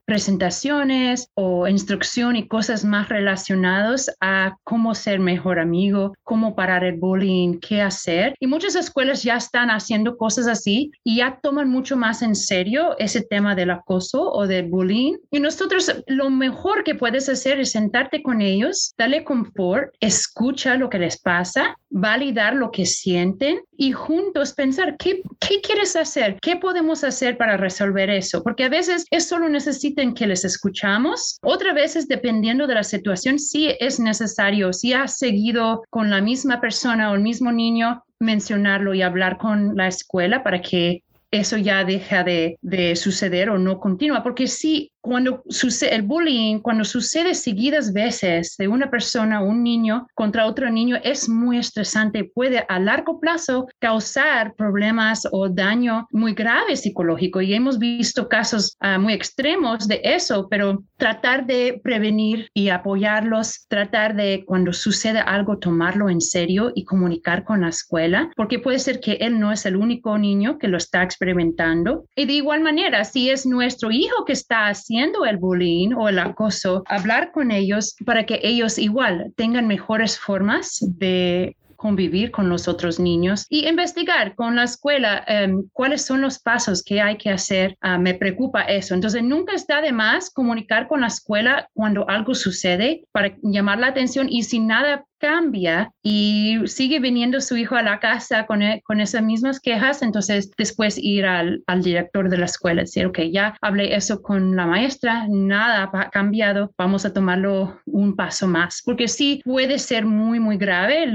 presentaciones 0.06 1.28
o 1.34 1.68
instrucción 1.68 2.34
y 2.34 2.48
cosas 2.48 2.84
más 2.84 3.08
relacionadas 3.08 4.10
a 4.20 4.56
cómo 4.64 4.94
ser 4.94 5.20
mejor 5.20 5.58
amigo, 5.58 6.14
cómo 6.22 6.54
parar 6.54 6.82
el 6.84 6.96
bullying, 6.96 7.58
qué 7.60 7.82
hacer. 7.82 8.34
Y 8.40 8.46
muchas 8.46 8.74
escuelas 8.74 9.22
ya 9.22 9.36
están 9.36 9.68
haciendo 9.68 10.16
cosas 10.16 10.46
así 10.46 10.92
y 11.04 11.18
ya 11.18 11.38
toman 11.42 11.68
mucho 11.68 11.96
más 11.96 12.22
en 12.22 12.34
serio 12.52 12.94
ese 12.98 13.22
tema 13.22 13.54
del 13.54 13.70
acoso 13.70 14.30
o 14.30 14.46
del 14.46 14.68
bullying. 14.68 15.16
Y 15.30 15.40
nosotros 15.40 15.90
lo 16.06 16.28
mejor 16.28 16.84
que 16.84 16.94
puedes 16.94 17.26
hacer 17.30 17.58
es 17.58 17.70
sentarte 17.70 18.22
con 18.22 18.42
ellos, 18.42 18.92
darle 18.98 19.24
confort, 19.24 19.94
escucha 20.00 20.76
lo 20.76 20.90
que 20.90 20.98
les 20.98 21.18
pasa, 21.18 21.78
validar 21.88 22.54
lo 22.54 22.70
que 22.70 22.84
sienten 22.84 23.60
y 23.74 23.92
juntos 23.92 24.52
pensar 24.52 24.96
qué, 24.98 25.22
quieres 25.62 25.96
hacer, 25.96 26.36
qué 26.42 26.56
podemos 26.56 27.04
hacer 27.04 27.38
para 27.38 27.56
resolver 27.56 28.10
eso, 28.10 28.42
porque 28.42 28.64
a 28.64 28.68
veces 28.68 29.06
es 29.10 29.26
solo 29.28 29.48
necesitan 29.48 30.12
que 30.12 30.26
les 30.26 30.44
escuchamos, 30.44 31.38
otras 31.42 31.74
veces 31.74 32.06
dependiendo 32.06 32.66
de 32.66 32.74
la 32.74 32.84
situación 32.84 33.38
sí 33.38 33.74
es 33.80 33.98
necesario, 33.98 34.74
si 34.74 34.92
has 34.92 35.16
seguido 35.16 35.84
con 35.88 36.10
la 36.10 36.20
misma 36.20 36.60
persona 36.60 37.10
o 37.10 37.14
el 37.14 37.22
mismo 37.22 37.50
niño, 37.50 38.04
mencionarlo 38.20 38.92
y 38.94 39.02
hablar 39.02 39.38
con 39.38 39.74
la 39.74 39.88
escuela 39.88 40.42
para 40.42 40.60
que 40.60 41.02
eso 41.32 41.56
ya 41.56 41.84
deja 41.84 42.22
de, 42.22 42.58
de, 42.62 42.94
suceder 42.94 43.50
o 43.50 43.58
no 43.58 43.80
continúa, 43.80 44.22
porque 44.22 44.46
si 44.46 44.91
cuando 45.02 45.42
sucede 45.48 45.96
el 45.96 46.02
bullying, 46.02 46.60
cuando 46.60 46.84
sucede 46.84 47.34
seguidas 47.34 47.92
veces 47.92 48.54
de 48.56 48.68
una 48.68 48.88
persona, 48.88 49.42
un 49.42 49.62
niño 49.62 50.06
contra 50.14 50.46
otro 50.46 50.70
niño, 50.70 50.96
es 51.02 51.28
muy 51.28 51.58
estresante. 51.58 52.30
Puede 52.32 52.64
a 52.68 52.78
largo 52.78 53.18
plazo 53.18 53.66
causar 53.80 54.54
problemas 54.54 55.26
o 55.32 55.48
daño 55.48 56.06
muy 56.12 56.34
grave 56.34 56.76
psicológico. 56.76 57.40
Y 57.40 57.52
hemos 57.52 57.80
visto 57.80 58.28
casos 58.28 58.76
uh, 58.80 58.98
muy 59.00 59.12
extremos 59.12 59.88
de 59.88 60.00
eso, 60.04 60.46
pero 60.48 60.84
tratar 60.96 61.46
de 61.46 61.80
prevenir 61.82 62.48
y 62.54 62.68
apoyarlos, 62.68 63.66
tratar 63.68 64.14
de 64.14 64.44
cuando 64.46 64.72
sucede 64.72 65.18
algo, 65.18 65.58
tomarlo 65.58 66.08
en 66.10 66.20
serio 66.20 66.70
y 66.76 66.84
comunicar 66.84 67.42
con 67.42 67.62
la 67.62 67.70
escuela, 67.70 68.30
porque 68.36 68.60
puede 68.60 68.78
ser 68.78 69.00
que 69.00 69.14
él 69.14 69.40
no 69.40 69.50
es 69.50 69.66
el 69.66 69.74
único 69.74 70.16
niño 70.16 70.58
que 70.58 70.68
lo 70.68 70.76
está 70.76 71.02
experimentando. 71.02 72.04
Y 72.14 72.26
de 72.26 72.34
igual 72.34 72.60
manera, 72.60 73.04
si 73.04 73.30
es 73.30 73.44
nuestro 73.46 73.90
hijo 73.90 74.24
que 74.24 74.34
está 74.34 74.68
haciendo 74.68 74.91
el 74.98 75.36
bullying 75.38 75.94
o 75.94 76.08
el 76.08 76.18
acoso, 76.18 76.82
hablar 76.86 77.32
con 77.32 77.50
ellos 77.50 77.94
para 78.04 78.24
que 78.24 78.40
ellos 78.42 78.78
igual 78.78 79.32
tengan 79.36 79.66
mejores 79.66 80.18
formas 80.18 80.78
de 80.98 81.56
convivir 81.82 82.30
con 82.30 82.48
los 82.48 82.68
otros 82.68 83.00
niños 83.00 83.44
y 83.48 83.66
investigar 83.66 84.36
con 84.36 84.54
la 84.54 84.62
escuela 84.62 85.24
em, 85.26 85.64
cuáles 85.72 86.04
son 86.06 86.20
los 86.20 86.38
pasos 86.38 86.80
que 86.84 87.00
hay 87.00 87.16
que 87.16 87.30
hacer. 87.30 87.76
Ah, 87.80 87.98
me 87.98 88.14
preocupa 88.14 88.62
eso. 88.62 88.94
Entonces, 88.94 89.24
nunca 89.24 89.52
está 89.52 89.80
de 89.80 89.90
más 89.90 90.30
comunicar 90.30 90.86
con 90.86 91.00
la 91.00 91.08
escuela 91.08 91.68
cuando 91.74 92.08
algo 92.08 92.36
sucede 92.36 93.04
para 93.10 93.34
llamar 93.42 93.80
la 93.80 93.88
atención 93.88 94.28
y 94.30 94.44
si 94.44 94.60
nada 94.60 95.04
cambia 95.22 95.92
y 96.02 96.58
sigue 96.66 96.98
viniendo 96.98 97.40
su 97.40 97.56
hijo 97.56 97.76
a 97.76 97.82
la 97.82 98.00
casa 98.00 98.44
con, 98.44 98.60
e, 98.60 98.82
con 98.84 99.00
esas 99.00 99.22
mismas 99.22 99.60
quejas, 99.60 100.02
entonces 100.02 100.50
después 100.58 100.98
ir 100.98 101.24
al, 101.24 101.62
al, 101.68 101.82
director 101.82 102.28
de 102.28 102.38
la 102.38 102.46
escuela, 102.46 102.82
decir, 102.82 103.06
ok, 103.06 103.20
ya 103.32 103.56
hablé 103.60 103.94
eso 103.94 104.20
con 104.20 104.56
la 104.56 104.66
maestra, 104.66 105.26
nada 105.28 105.88
ha 105.92 106.10
cambiado, 106.10 106.72
vamos 106.76 107.04
a 107.04 107.12
tomarlo 107.12 107.80
un 107.86 108.16
paso 108.16 108.48
más, 108.48 108.82
porque 108.84 109.06
sí 109.06 109.40
puede 109.44 109.78
ser 109.78 110.06
muy, 110.06 110.40
muy 110.40 110.56
grave 110.56 111.06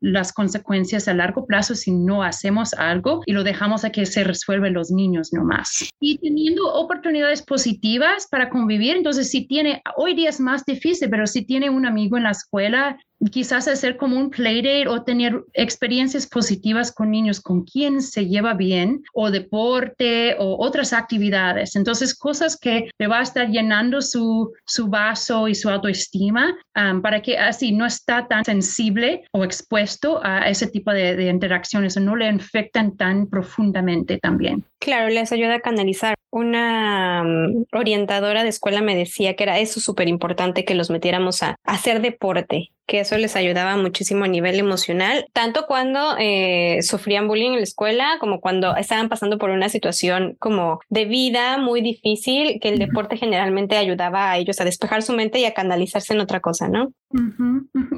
las 0.00 0.32
consecuencias 0.32 1.08
a 1.08 1.14
largo 1.14 1.44
plazo 1.44 1.74
si 1.74 1.90
no 1.90 2.22
hacemos 2.22 2.72
algo 2.74 3.22
y 3.26 3.32
lo 3.32 3.42
dejamos 3.42 3.84
a 3.84 3.90
que 3.90 4.06
se 4.06 4.22
resuelven 4.22 4.74
los 4.74 4.92
niños 4.92 5.32
nomás. 5.32 5.90
Y 5.98 6.18
teniendo 6.18 6.72
oportunidades 6.72 7.42
positivas 7.42 8.28
para 8.30 8.48
convivir, 8.48 8.96
entonces 8.96 9.28
si 9.28 9.48
tiene, 9.48 9.82
hoy 9.96 10.14
día 10.14 10.28
es 10.28 10.38
más 10.38 10.64
difícil, 10.64 11.10
pero 11.10 11.26
si 11.26 11.44
tiene 11.44 11.68
un 11.68 11.84
amigo 11.84 12.16
en 12.16 12.24
la 12.24 12.30
escuela, 12.30 12.96
quizás 13.30 13.68
hacer 13.68 13.96
como 13.96 14.16
un 14.16 14.30
playdate 14.30 14.88
o 14.88 15.02
tener 15.02 15.42
experiencias 15.54 16.26
positivas 16.26 16.92
con 16.92 17.10
niños 17.10 17.40
con 17.40 17.64
quien 17.64 18.02
se 18.02 18.26
lleva 18.26 18.54
bien 18.54 19.02
o 19.12 19.30
deporte 19.30 20.36
o 20.38 20.56
otras 20.64 20.92
actividades. 20.92 21.76
Entonces, 21.76 22.14
cosas 22.14 22.56
que 22.56 22.90
le 22.98 23.06
va 23.06 23.20
a 23.20 23.22
estar 23.22 23.48
llenando 23.48 24.00
su, 24.02 24.52
su 24.64 24.88
vaso 24.88 25.48
y 25.48 25.54
su 25.54 25.70
autoestima 25.70 26.56
um, 26.76 27.02
para 27.02 27.22
que 27.22 27.38
así 27.38 27.72
no 27.72 27.86
está 27.86 28.26
tan 28.26 28.44
sensible 28.44 29.24
o 29.32 29.44
expuesto 29.44 30.20
a 30.22 30.48
ese 30.48 30.66
tipo 30.66 30.92
de, 30.92 31.16
de 31.16 31.28
interacciones 31.28 31.96
o 31.96 32.00
no 32.00 32.16
le 32.16 32.28
infectan 32.28 32.96
tan 32.96 33.26
profundamente 33.28 34.18
también. 34.18 34.64
Claro, 34.78 35.08
les 35.08 35.32
ayuda 35.32 35.56
a 35.56 35.60
canalizar. 35.60 36.14
Una 36.30 37.24
orientadora 37.72 38.42
de 38.42 38.50
escuela 38.50 38.82
me 38.82 38.94
decía 38.94 39.34
que 39.34 39.44
era 39.44 39.58
eso 39.58 39.80
súper 39.80 40.08
importante 40.08 40.64
que 40.64 40.74
los 40.74 40.90
metiéramos 40.90 41.42
a 41.42 41.56
hacer 41.64 42.02
deporte, 42.02 42.70
que 42.86 43.00
eso 43.00 43.18
les 43.18 43.36
ayudaba 43.36 43.76
muchísimo 43.76 44.24
a 44.24 44.28
nivel 44.28 44.58
emocional, 44.58 45.26
tanto 45.32 45.66
cuando 45.66 46.16
eh, 46.18 46.78
sufrían 46.82 47.28
bullying 47.28 47.52
en 47.52 47.56
la 47.56 47.62
escuela 47.62 48.16
como 48.20 48.40
cuando 48.40 48.76
estaban 48.76 49.08
pasando 49.08 49.38
por 49.38 49.50
una 49.50 49.68
situación 49.68 50.36
como 50.38 50.80
de 50.88 51.04
vida 51.04 51.58
muy 51.58 51.80
difícil, 51.80 52.58
que 52.60 52.68
el 52.68 52.78
deporte 52.78 53.16
generalmente 53.16 53.76
ayudaba 53.76 54.30
a 54.30 54.38
ellos 54.38 54.60
a 54.60 54.64
despejar 54.64 55.02
su 55.02 55.12
mente 55.12 55.40
y 55.40 55.44
a 55.44 55.54
canalizarse 55.54 56.14
en 56.14 56.20
otra 56.20 56.40
cosa, 56.40 56.68
¿no? 56.68 56.92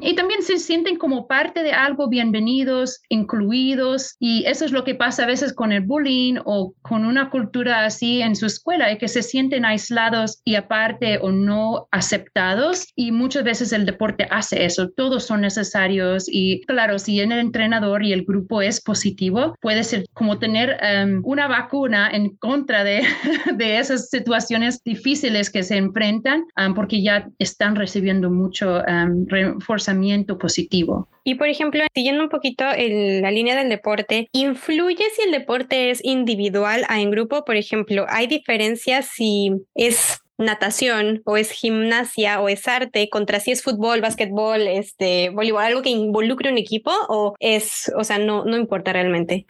Y 0.01 0.15
también 0.15 0.41
se 0.43 0.57
sienten 0.57 0.97
como 0.97 1.27
parte 1.27 1.63
de 1.63 1.71
algo, 1.71 2.07
bienvenidos, 2.09 3.01
incluidos, 3.09 4.15
y 4.19 4.45
eso 4.45 4.65
es 4.65 4.71
lo 4.71 4.83
que 4.83 4.95
pasa 4.95 5.23
a 5.23 5.27
veces 5.27 5.53
con 5.53 5.71
el 5.71 5.81
bullying 5.81 6.35
o 6.45 6.73
con 6.81 7.05
una 7.05 7.29
cultura 7.29 7.85
así 7.85 8.21
en 8.21 8.35
su 8.35 8.45
escuela, 8.45 8.97
que 8.97 9.07
se 9.07 9.23
sienten 9.23 9.65
aislados 9.65 10.41
y 10.45 10.55
aparte 10.55 11.19
o 11.21 11.31
no 11.31 11.87
aceptados, 11.91 12.87
y 12.95 13.11
muchas 13.11 13.43
veces 13.43 13.73
el 13.73 13.85
deporte 13.85 14.27
hace 14.29 14.65
eso 14.65 14.78
todos 14.87 15.25
son 15.25 15.41
necesarios 15.41 16.25
y 16.27 16.61
claro, 16.61 16.99
si 16.99 17.19
el 17.19 17.31
entrenador 17.31 18.03
y 18.03 18.13
el 18.13 18.23
grupo 18.23 18.61
es 18.61 18.81
positivo, 18.81 19.55
puede 19.61 19.83
ser 19.83 20.05
como 20.13 20.39
tener 20.39 20.77
em, 20.81 21.21
una 21.25 21.47
vacuna 21.47 22.09
en 22.11 22.35
contra 22.37 22.83
de, 22.83 23.01
de, 23.55 23.79
esas 23.79 24.09
situaciones 24.09 24.83
difíciles 24.83 25.49
que 25.49 25.63
se 25.63 25.77
enfrentan 25.77 26.45
um, 26.57 26.73
porque 26.73 27.01
ya 27.01 27.27
están 27.39 27.75
recibiendo 27.75 28.29
mucho 28.29 28.81
um, 28.87 29.25
reforzamiento 29.27 30.37
positivo. 30.37 31.07
Y 31.23 31.35
por 31.35 31.47
ejemplo, 31.47 31.83
siguiendo 31.93 32.23
un 32.23 32.29
poquito 32.29 32.65
en 32.75 33.21
la 33.21 33.31
línea 33.31 33.55
del 33.55 33.69
deporte, 33.69 34.29
¿influye 34.31 35.03
si 35.15 35.23
el 35.23 35.31
deporte 35.31 35.91
es 35.91 36.03
individual 36.03 36.85
a 36.87 37.01
en 37.01 37.11
grupo? 37.11 37.45
Por 37.45 37.55
ejemplo, 37.55 38.05
¿hay 38.09 38.27
diferencias 38.27 39.09
si 39.13 39.51
es 39.75 40.19
natación 40.39 41.21
o 41.25 41.37
es 41.37 41.51
gimnasia 41.51 42.41
o 42.41 42.49
es 42.49 42.67
arte 42.67 43.09
contra 43.09 43.39
si 43.39 43.51
es 43.51 43.61
fútbol, 43.61 44.01
básquetbol, 44.01 44.61
este, 44.61 45.29
voleibol, 45.29 45.63
algo 45.63 45.81
que 45.81 45.89
involucre 45.89 46.51
un 46.51 46.57
equipo 46.57 46.91
o 47.09 47.35
es, 47.39 47.91
o 47.95 48.03
sea, 48.03 48.17
no, 48.17 48.45
no 48.45 48.57
importa 48.57 48.93
realmente. 48.93 49.45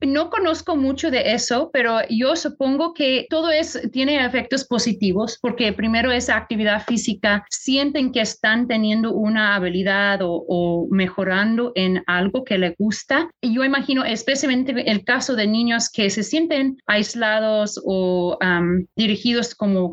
no 0.00 0.30
conozco 0.30 0.76
mucho 0.76 1.10
de 1.10 1.32
eso, 1.32 1.70
pero 1.72 1.98
yo 2.08 2.36
supongo 2.36 2.94
que 2.94 3.26
todo 3.28 3.50
es, 3.50 3.80
tiene 3.92 4.24
efectos 4.24 4.64
positivos 4.64 5.38
porque 5.40 5.72
primero 5.72 6.12
esa 6.12 6.36
actividad 6.36 6.84
física 6.84 7.44
sienten 7.50 8.12
que 8.12 8.20
están 8.20 8.68
teniendo 8.68 9.12
una 9.12 9.54
habilidad 9.54 10.22
o, 10.22 10.44
o 10.48 10.86
mejorando 10.90 11.72
en 11.74 12.02
algo 12.06 12.44
que 12.44 12.58
les 12.58 12.76
gusta. 12.78 13.30
Y 13.40 13.54
yo 13.54 13.64
imagino 13.64 14.04
especialmente 14.04 14.72
el 14.90 15.04
caso 15.04 15.34
de 15.34 15.46
niños 15.46 15.90
que 15.90 16.10
se 16.10 16.22
sienten 16.22 16.78
aislados 16.86 17.80
o 17.84 18.38
dirigidos 18.96 19.54
como 19.54 19.92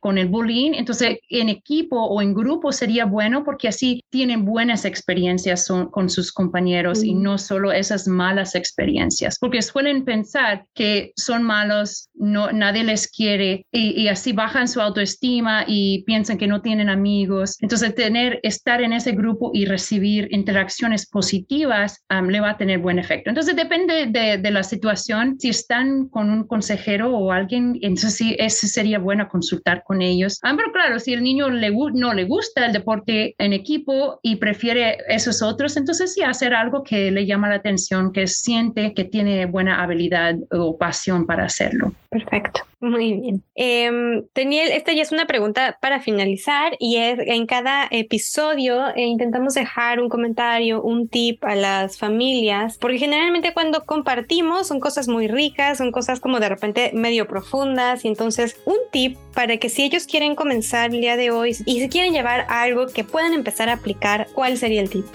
con 0.00 0.14
con 0.14 0.18
el 0.18 0.28
bullying. 0.28 0.72
Entonces, 0.74 1.18
en 1.28 1.48
equipo 1.48 1.96
o 1.96 2.22
en 2.22 2.34
grupo 2.34 2.70
sería 2.70 3.04
bueno 3.04 3.42
porque 3.42 3.66
así 3.66 4.00
tienen 4.10 4.44
buenas 4.44 4.84
experiencias 4.84 5.68
con 5.90 6.08
sus 6.08 6.32
compañeros 6.32 7.02
y 7.02 7.14
no 7.14 7.36
solo 7.36 7.72
esas 7.72 8.06
malas 8.06 8.54
experiencias, 8.54 9.38
porque 9.40 9.60
suelen 9.60 10.04
pensar 10.04 10.66
que 10.74 11.12
son 11.16 11.42
malos, 11.42 12.10
no, 12.14 12.52
nadie 12.52 12.84
les 12.84 13.08
quiere 13.08 13.66
y, 13.72 14.06
así 14.06 14.32
bajan 14.32 14.68
su 14.68 14.80
autoestima 14.80 15.64
y 15.66 16.04
piensan 16.04 16.38
que 16.38 16.46
no 16.46 16.60
tienen 16.60 16.88
amigos. 16.88 17.56
Entonces, 17.60 17.94
tener, 17.94 18.38
estar 18.44 18.80
en 18.82 18.92
ese 18.92 19.12
grupo 19.12 19.50
y 19.52 19.64
recibir 19.64 20.28
interacciones 20.30 21.08
positivas 21.08 22.04
le 22.28 22.40
va 22.40 22.50
a 22.50 22.56
tener 22.56 22.78
buen 22.78 22.98
efecto. 23.00 23.30
Entonces, 23.30 23.56
depende 23.56 24.06
de, 24.06 24.38
de, 24.38 24.50
la 24.50 24.62
situación. 24.62 25.36
Si 25.40 25.48
están 25.48 26.08
con 26.08 26.30
un 26.30 26.46
consejero 26.46 27.16
o 27.16 27.32
alguien, 27.32 27.78
entonces 27.82 28.14
sí, 28.14 28.36
ese 28.38 28.68
sería 28.68 28.98
bueno 29.00 29.28
consultar 29.28 29.63
con 29.86 30.02
ellos. 30.02 30.38
Ah, 30.42 30.54
pero 30.56 30.72
claro, 30.72 30.98
si 30.98 31.12
el 31.14 31.22
niño 31.22 31.48
le, 31.48 31.70
no 31.94 32.12
le 32.12 32.24
gusta 32.24 32.66
el 32.66 32.72
deporte 32.72 33.34
en 33.38 33.52
equipo 33.52 34.20
y 34.22 34.36
prefiere 34.36 34.98
esos 35.08 35.42
otros, 35.42 35.76
entonces 35.76 36.12
sí 36.12 36.22
hacer 36.22 36.54
algo 36.54 36.82
que 36.82 37.10
le 37.10 37.26
llama 37.26 37.48
la 37.48 37.56
atención, 37.56 38.12
que 38.12 38.26
siente 38.26 38.92
que 38.94 39.04
tiene 39.04 39.46
buena 39.46 39.82
habilidad 39.82 40.36
o 40.50 40.76
pasión 40.76 41.26
para 41.26 41.44
hacerlo. 41.44 41.92
Perfecto. 42.10 42.62
Muy 42.84 43.14
bien. 43.14 43.42
Eh, 43.54 44.24
esta 44.34 44.92
ya 44.92 45.00
es 45.00 45.10
una 45.10 45.26
pregunta 45.26 45.78
para 45.80 46.00
finalizar 46.00 46.76
y 46.78 46.96
es 46.96 47.18
en 47.18 47.46
cada 47.46 47.88
episodio 47.90 48.88
eh, 48.94 49.06
intentamos 49.06 49.54
dejar 49.54 50.00
un 50.00 50.10
comentario, 50.10 50.82
un 50.82 51.08
tip 51.08 51.42
a 51.44 51.54
las 51.54 51.96
familias, 51.96 52.76
porque 52.76 52.98
generalmente 52.98 53.54
cuando 53.54 53.86
compartimos 53.86 54.66
son 54.68 54.80
cosas 54.80 55.08
muy 55.08 55.28
ricas, 55.28 55.78
son 55.78 55.92
cosas 55.92 56.20
como 56.20 56.40
de 56.40 56.50
repente 56.50 56.90
medio 56.92 57.26
profundas 57.26 58.04
y 58.04 58.08
entonces 58.08 58.60
un 58.66 58.76
tip 58.92 59.16
para 59.32 59.56
que 59.56 59.70
si 59.70 59.84
ellos 59.84 60.06
quieren 60.06 60.34
comenzar 60.34 60.94
el 60.94 61.00
día 61.00 61.16
de 61.16 61.30
hoy 61.30 61.56
y 61.64 61.80
si 61.80 61.88
quieren 61.88 62.12
llevar 62.12 62.44
algo 62.50 62.86
que 62.88 63.02
puedan 63.02 63.32
empezar 63.32 63.70
a 63.70 63.74
aplicar, 63.74 64.26
¿cuál 64.34 64.58
sería 64.58 64.82
el 64.82 64.90
tip? 64.90 65.06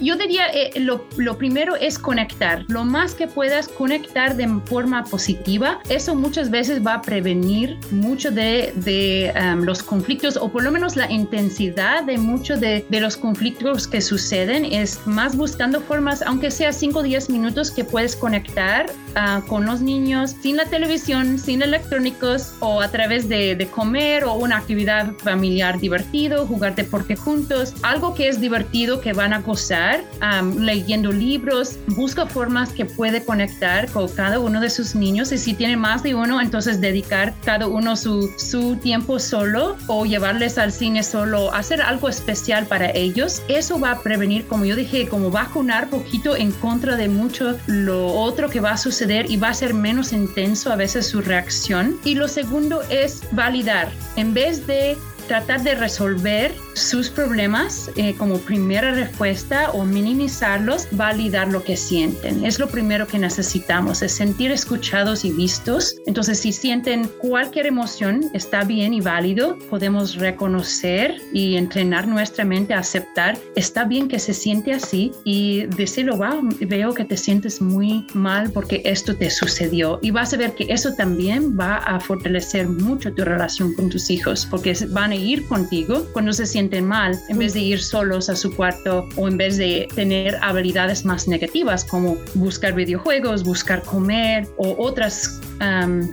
yo 0.00 0.16
diría 0.16 0.48
eh, 0.48 0.72
lo, 0.80 1.04
lo 1.16 1.38
primero 1.38 1.76
es 1.76 1.96
conectar, 1.96 2.64
lo 2.66 2.84
más 2.84 3.14
que 3.14 3.28
puedas 3.28 3.68
conectar 3.68 4.34
de 4.34 4.48
forma 4.64 5.04
positiva, 5.04 5.78
eso 5.88 6.16
muchas 6.16 6.50
veces 6.50 6.84
va 6.84 6.94
a 6.94 7.01
prevenir 7.02 7.78
mucho 7.90 8.30
de, 8.30 8.72
de 8.76 9.32
um, 9.36 9.62
los 9.64 9.82
conflictos 9.82 10.36
o 10.36 10.48
por 10.48 10.62
lo 10.62 10.70
menos 10.70 10.96
la 10.96 11.10
intensidad 11.10 12.04
de 12.04 12.18
muchos 12.18 12.60
de, 12.60 12.84
de, 12.88 13.00
los 13.00 13.16
conflictos 13.16 13.86
que 13.86 14.00
suceden 14.00 14.64
es 14.64 15.06
más 15.06 15.36
buscando 15.36 15.80
formas, 15.80 16.22
aunque 16.22 16.50
sea 16.50 16.72
5 16.72 16.98
o 16.98 17.02
10 17.02 17.30
minutos 17.30 17.70
que 17.70 17.84
puedes 17.84 18.16
conectar 18.16 18.86
uh, 19.16 19.46
con 19.46 19.66
los 19.66 19.80
niños 19.80 20.36
sin 20.42 20.56
la 20.56 20.66
televisión, 20.66 21.38
sin 21.38 21.62
electrónicos 21.62 22.54
o 22.60 22.80
a 22.80 22.88
través 22.88 23.28
de, 23.28 23.54
de 23.56 23.66
comer 23.66 24.24
o 24.24 24.34
una 24.34 24.56
actividad 24.56 25.12
familiar 25.18 25.78
divertido, 25.78 26.46
jugar 26.46 26.74
deporte 26.74 27.16
juntos, 27.16 27.74
algo 27.82 28.14
que 28.14 28.28
es 28.28 28.40
divertido 28.40 29.00
que 29.00 29.12
van 29.12 29.32
a 29.32 29.40
gozar, 29.40 30.02
um, 30.20 30.58
leyendo 30.58 31.12
libros, 31.12 31.78
busca 31.88 32.26
formas 32.26 32.70
que 32.70 32.84
puede 32.84 33.24
conectar 33.24 33.90
con 33.90 34.08
cada 34.08 34.38
uno 34.38 34.60
de 34.60 34.70
sus 34.70 34.94
niños 34.94 35.32
y 35.32 35.38
si 35.38 35.54
tiene 35.54 35.76
más 35.76 36.02
de 36.02 36.14
uno, 36.14 36.40
entonces 36.40 36.80
dedicar 36.80 37.34
cada 37.44 37.66
uno 37.66 37.96
su, 37.96 38.30
su 38.38 38.76
tiempo 38.76 39.18
solo 39.18 39.76
o 39.86 40.06
llevarles 40.06 40.58
al 40.58 40.72
cine 40.72 41.02
solo, 41.02 41.52
hacer 41.52 41.82
algo 41.82 42.08
especial 42.08 42.66
para 42.66 42.90
ellos. 42.90 43.42
Eso 43.48 43.78
va 43.78 43.92
a 43.92 44.00
prevenir, 44.00 44.46
como 44.46 44.64
yo 44.64 44.76
dije, 44.76 45.08
como 45.08 45.30
vacunar 45.30 45.88
poquito 45.88 46.36
en 46.36 46.52
contra 46.52 46.96
de 46.96 47.08
mucho 47.08 47.58
lo 47.66 48.12
otro 48.14 48.48
que 48.48 48.60
va 48.60 48.72
a 48.72 48.76
suceder 48.76 49.01
y 49.28 49.36
va 49.36 49.48
a 49.48 49.54
ser 49.54 49.74
menos 49.74 50.12
intenso 50.12 50.70
a 50.72 50.76
veces 50.76 51.06
su 51.06 51.20
reacción. 51.20 51.98
Y 52.04 52.14
lo 52.14 52.28
segundo 52.28 52.82
es 52.88 53.22
validar. 53.32 53.90
En 54.16 54.32
vez 54.32 54.66
de 54.66 54.96
tratar 55.26 55.62
de 55.62 55.74
resolver 55.74 56.52
sus 56.74 57.10
problemas 57.10 57.90
eh, 57.96 58.14
como 58.16 58.38
primera 58.38 58.92
respuesta 58.92 59.70
o 59.72 59.84
minimizarlos, 59.84 60.88
validar 60.92 61.48
lo 61.48 61.62
que 61.62 61.76
sienten. 61.76 62.44
Es 62.44 62.58
lo 62.58 62.68
primero 62.68 63.06
que 63.06 63.18
necesitamos, 63.18 64.02
es 64.02 64.12
sentir 64.12 64.50
escuchados 64.50 65.24
y 65.24 65.32
vistos. 65.32 65.96
Entonces, 66.06 66.38
si 66.38 66.52
sienten 66.52 67.08
cualquier 67.18 67.66
emoción, 67.66 68.30
está 68.32 68.64
bien 68.64 68.94
y 68.94 69.00
válido, 69.00 69.58
podemos 69.70 70.16
reconocer 70.16 71.16
y 71.32 71.56
entrenar 71.56 72.06
nuestra 72.06 72.44
mente 72.44 72.74
a 72.74 72.78
aceptar, 72.78 73.38
está 73.56 73.84
bien 73.84 74.08
que 74.08 74.18
se 74.18 74.34
siente 74.34 74.72
así 74.72 75.12
y 75.24 75.66
decirlo, 75.66 76.16
wow, 76.16 76.48
veo 76.60 76.94
que 76.94 77.04
te 77.04 77.16
sientes 77.16 77.60
muy 77.60 78.06
mal 78.14 78.50
porque 78.50 78.82
esto 78.84 79.16
te 79.16 79.30
sucedió. 79.30 79.98
Y 80.02 80.10
vas 80.10 80.32
a 80.34 80.36
ver 80.36 80.54
que 80.54 80.66
eso 80.68 80.94
también 80.94 81.58
va 81.58 81.76
a 81.76 82.00
fortalecer 82.00 82.68
mucho 82.68 83.12
tu 83.12 83.24
relación 83.24 83.74
con 83.74 83.88
tus 83.88 84.10
hijos 84.10 84.46
porque 84.46 84.76
van 84.90 85.11
a 85.12 85.14
ir 85.14 85.46
contigo 85.46 86.06
cuando 86.12 86.32
se 86.32 86.46
sienten 86.46 86.86
mal 86.86 87.18
en 87.28 87.38
vez 87.38 87.54
de 87.54 87.60
ir 87.60 87.80
solos 87.80 88.28
a 88.28 88.36
su 88.36 88.54
cuarto 88.54 89.08
o 89.16 89.28
en 89.28 89.36
vez 89.36 89.56
de 89.56 89.86
tener 89.94 90.36
habilidades 90.42 91.04
más 91.04 91.28
negativas 91.28 91.84
como 91.84 92.16
buscar 92.34 92.74
videojuegos, 92.74 93.44
buscar 93.44 93.82
comer 93.82 94.48
o 94.56 94.74
otras 94.78 95.40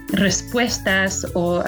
respuestas 0.10 1.26
o 1.34 1.64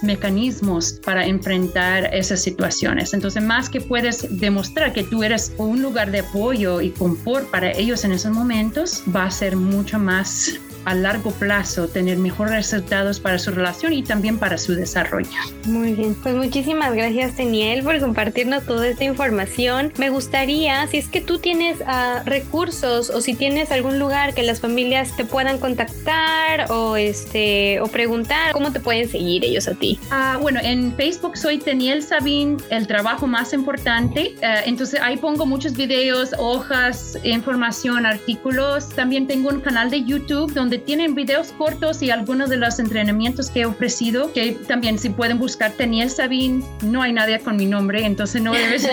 mecanismos 0.00 0.98
para 1.04 1.26
enfrentar 1.26 2.08
esas 2.14 2.40
situaciones. 2.40 3.12
Entonces, 3.12 3.42
más 3.42 3.68
que 3.68 3.82
puedes 3.82 4.26
demostrar 4.40 4.94
que 4.94 5.02
tú 5.02 5.22
eres 5.22 5.52
un 5.58 5.82
lugar 5.82 6.10
de 6.10 6.20
apoyo 6.20 6.80
y 6.80 6.90
confort 6.90 7.50
para 7.50 7.70
ellos 7.72 8.04
en 8.04 8.12
esos 8.12 8.32
momentos, 8.32 9.02
va 9.14 9.24
a 9.24 9.30
ser 9.30 9.56
mucho 9.56 9.98
más 9.98 10.58
a 10.88 10.94
largo 10.94 11.30
plazo 11.32 11.86
tener 11.86 12.16
mejores 12.16 12.54
resultados 12.54 13.20
para 13.20 13.38
su 13.38 13.50
relación 13.50 13.92
y 13.92 14.02
también 14.02 14.38
para 14.38 14.56
su 14.56 14.74
desarrollo. 14.74 15.28
Muy 15.66 15.92
bien, 15.92 16.14
pues 16.22 16.34
muchísimas 16.34 16.94
gracias 16.94 17.36
Daniel 17.36 17.82
por 17.82 18.00
compartirnos 18.00 18.64
toda 18.64 18.88
esta 18.88 19.04
información. 19.04 19.92
Me 19.98 20.08
gustaría, 20.08 20.86
si 20.86 20.96
es 20.96 21.08
que 21.08 21.20
tú 21.20 21.38
tienes 21.38 21.80
uh, 21.80 22.24
recursos 22.24 23.10
o 23.10 23.20
si 23.20 23.34
tienes 23.34 23.70
algún 23.70 23.98
lugar 23.98 24.32
que 24.32 24.42
las 24.42 24.60
familias 24.60 25.14
te 25.14 25.26
puedan 25.26 25.58
contactar 25.58 26.70
o 26.70 26.96
este 26.96 27.80
o 27.80 27.88
preguntar, 27.88 28.52
¿cómo 28.52 28.72
te 28.72 28.80
pueden 28.80 29.10
seguir 29.10 29.44
ellos 29.44 29.68
a 29.68 29.74
ti? 29.74 29.98
Uh, 30.10 30.40
bueno, 30.40 30.58
en 30.62 30.94
Facebook 30.96 31.36
soy 31.36 31.58
Daniel 31.58 32.02
Sabin, 32.02 32.56
el 32.70 32.86
trabajo 32.86 33.26
más 33.26 33.52
importante. 33.52 34.34
Uh, 34.38 34.64
entonces 34.64 34.98
ahí 35.02 35.18
pongo 35.18 35.44
muchos 35.44 35.74
videos, 35.74 36.30
hojas, 36.38 37.18
información, 37.24 38.06
artículos. 38.06 38.88
También 38.88 39.26
tengo 39.26 39.50
un 39.50 39.60
canal 39.60 39.90
de 39.90 40.02
YouTube 40.02 40.54
donde 40.54 40.77
tienen 40.78 41.14
videos 41.14 41.52
cortos 41.52 42.02
y 42.02 42.10
algunos 42.10 42.50
de 42.50 42.56
los 42.56 42.78
entrenamientos 42.78 43.50
que 43.50 43.60
he 43.60 43.66
ofrecido, 43.66 44.32
que 44.32 44.52
también 44.66 44.98
si 44.98 45.10
pueden 45.10 45.38
buscar 45.38 45.72
Teniel 45.72 46.10
Sabin, 46.10 46.64
no 46.82 47.02
hay 47.02 47.12
nadie 47.12 47.38
con 47.40 47.56
mi 47.56 47.66
nombre, 47.66 48.04
entonces 48.04 48.42
no 48.42 48.52
debes... 48.52 48.84
uh, 48.84 48.88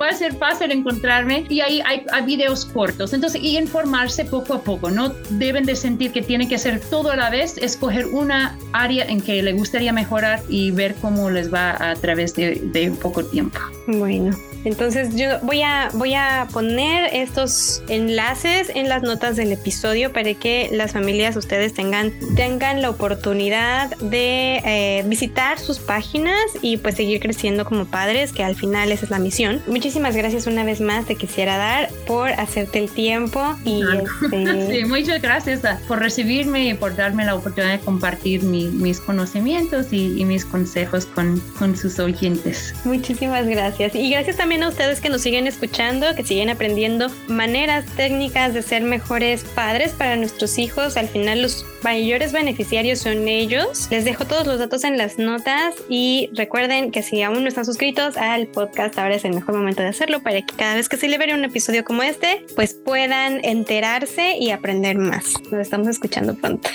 va 0.00 0.08
a 0.08 0.12
ser 0.12 0.34
fácil 0.34 0.72
encontrarme 0.72 1.44
y 1.48 1.60
ahí 1.60 1.80
hay, 1.84 2.04
hay, 2.12 2.24
videos 2.24 2.64
cortos, 2.66 3.12
entonces 3.12 3.42
y 3.42 3.56
informarse 3.56 4.24
poco 4.24 4.54
a 4.54 4.62
poco, 4.62 4.90
no 4.90 5.10
deben 5.30 5.64
de 5.64 5.76
sentir 5.76 6.12
que 6.12 6.22
tienen 6.22 6.48
que 6.48 6.56
hacer 6.56 6.80
todo 6.80 7.10
a 7.10 7.16
la 7.16 7.30
vez, 7.30 7.58
escoger 7.58 8.06
una 8.06 8.58
área 8.72 9.04
en 9.06 9.20
que 9.20 9.42
le 9.42 9.52
gustaría 9.52 9.92
mejorar 9.92 10.42
y 10.48 10.70
ver 10.70 10.94
cómo 10.96 11.30
les 11.30 11.52
va 11.52 11.76
a 11.78 11.94
través 11.94 12.34
de, 12.34 12.60
de 12.72 12.90
poco 12.90 13.24
tiempo. 13.24 13.58
Bueno, 13.86 14.36
entonces 14.66 15.14
yo 15.14 15.38
voy 15.42 15.62
a, 15.62 15.90
voy 15.94 16.14
a 16.14 16.48
poner 16.52 17.08
estos 17.12 17.82
enlaces 17.88 18.72
en 18.74 18.85
las 18.88 19.02
notas 19.02 19.36
del 19.36 19.52
episodio 19.52 20.12
para 20.12 20.34
que 20.34 20.68
las 20.72 20.92
familias 20.92 21.36
ustedes 21.36 21.74
tengan, 21.74 22.12
tengan 22.34 22.82
la 22.82 22.90
oportunidad 22.90 23.96
de 23.98 24.60
eh, 24.64 25.04
visitar 25.06 25.58
sus 25.58 25.78
páginas 25.78 26.40
y 26.62 26.76
pues 26.78 26.96
seguir 26.96 27.20
creciendo 27.20 27.64
como 27.64 27.86
padres, 27.86 28.32
que 28.32 28.42
al 28.42 28.56
final 28.56 28.92
esa 28.92 29.04
es 29.04 29.10
la 29.10 29.18
misión. 29.18 29.62
Muchísimas 29.66 30.16
gracias 30.16 30.46
una 30.46 30.64
vez 30.64 30.80
más, 30.80 31.06
te 31.06 31.16
quisiera 31.16 31.56
dar 31.56 31.90
por 32.06 32.30
hacerte 32.30 32.78
el 32.78 32.90
tiempo 32.90 33.56
y 33.64 33.82
este... 33.82 34.66
sí, 34.72 34.84
muchas 34.84 35.22
gracias 35.22 35.60
por 35.86 36.00
recibirme 36.00 36.68
y 36.68 36.74
por 36.74 36.96
darme 36.96 37.24
la 37.24 37.34
oportunidad 37.34 37.72
de 37.72 37.80
compartir 37.80 38.42
mis 38.42 39.00
conocimientos 39.00 39.92
y, 39.92 40.20
y 40.20 40.24
mis 40.24 40.44
consejos 40.44 41.06
con, 41.06 41.40
con 41.58 41.76
sus 41.76 41.98
oyentes. 41.98 42.74
Muchísimas 42.84 43.46
gracias 43.46 43.94
y 43.94 44.10
gracias 44.10 44.36
también 44.36 44.62
a 44.62 44.68
ustedes 44.68 45.00
que 45.00 45.08
nos 45.08 45.22
siguen 45.22 45.46
escuchando, 45.46 46.14
que 46.14 46.24
siguen 46.24 46.50
aprendiendo 46.50 47.08
maneras 47.28 47.84
técnicas 47.96 48.54
de 48.54 48.62
ser 48.66 48.82
mejores 48.82 49.44
padres 49.44 49.92
para 49.92 50.16
nuestros 50.16 50.58
hijos. 50.58 50.96
Al 50.96 51.08
final 51.08 51.42
los 51.42 51.64
mayores 51.82 52.32
beneficiarios 52.32 52.98
son 53.00 53.28
ellos. 53.28 53.88
Les 53.90 54.04
dejo 54.04 54.24
todos 54.24 54.46
los 54.46 54.58
datos 54.58 54.84
en 54.84 54.98
las 54.98 55.18
notas 55.18 55.74
y 55.88 56.30
recuerden 56.34 56.90
que 56.90 57.02
si 57.02 57.22
aún 57.22 57.42
no 57.42 57.48
están 57.48 57.64
suscritos 57.64 58.16
al 58.16 58.46
podcast, 58.48 58.98
ahora 58.98 59.14
es 59.14 59.24
el 59.24 59.34
mejor 59.34 59.56
momento 59.56 59.82
de 59.82 59.88
hacerlo 59.88 60.20
para 60.20 60.42
que 60.42 60.54
cada 60.54 60.74
vez 60.74 60.88
que 60.88 60.96
se 60.96 61.08
libere 61.08 61.34
un 61.34 61.44
episodio 61.44 61.84
como 61.84 62.02
este, 62.02 62.44
pues 62.54 62.74
puedan 62.74 63.44
enterarse 63.44 64.36
y 64.38 64.50
aprender 64.50 64.98
más. 64.98 65.34
Nos 65.50 65.60
estamos 65.60 65.88
escuchando 65.88 66.34
pronto. 66.34 66.68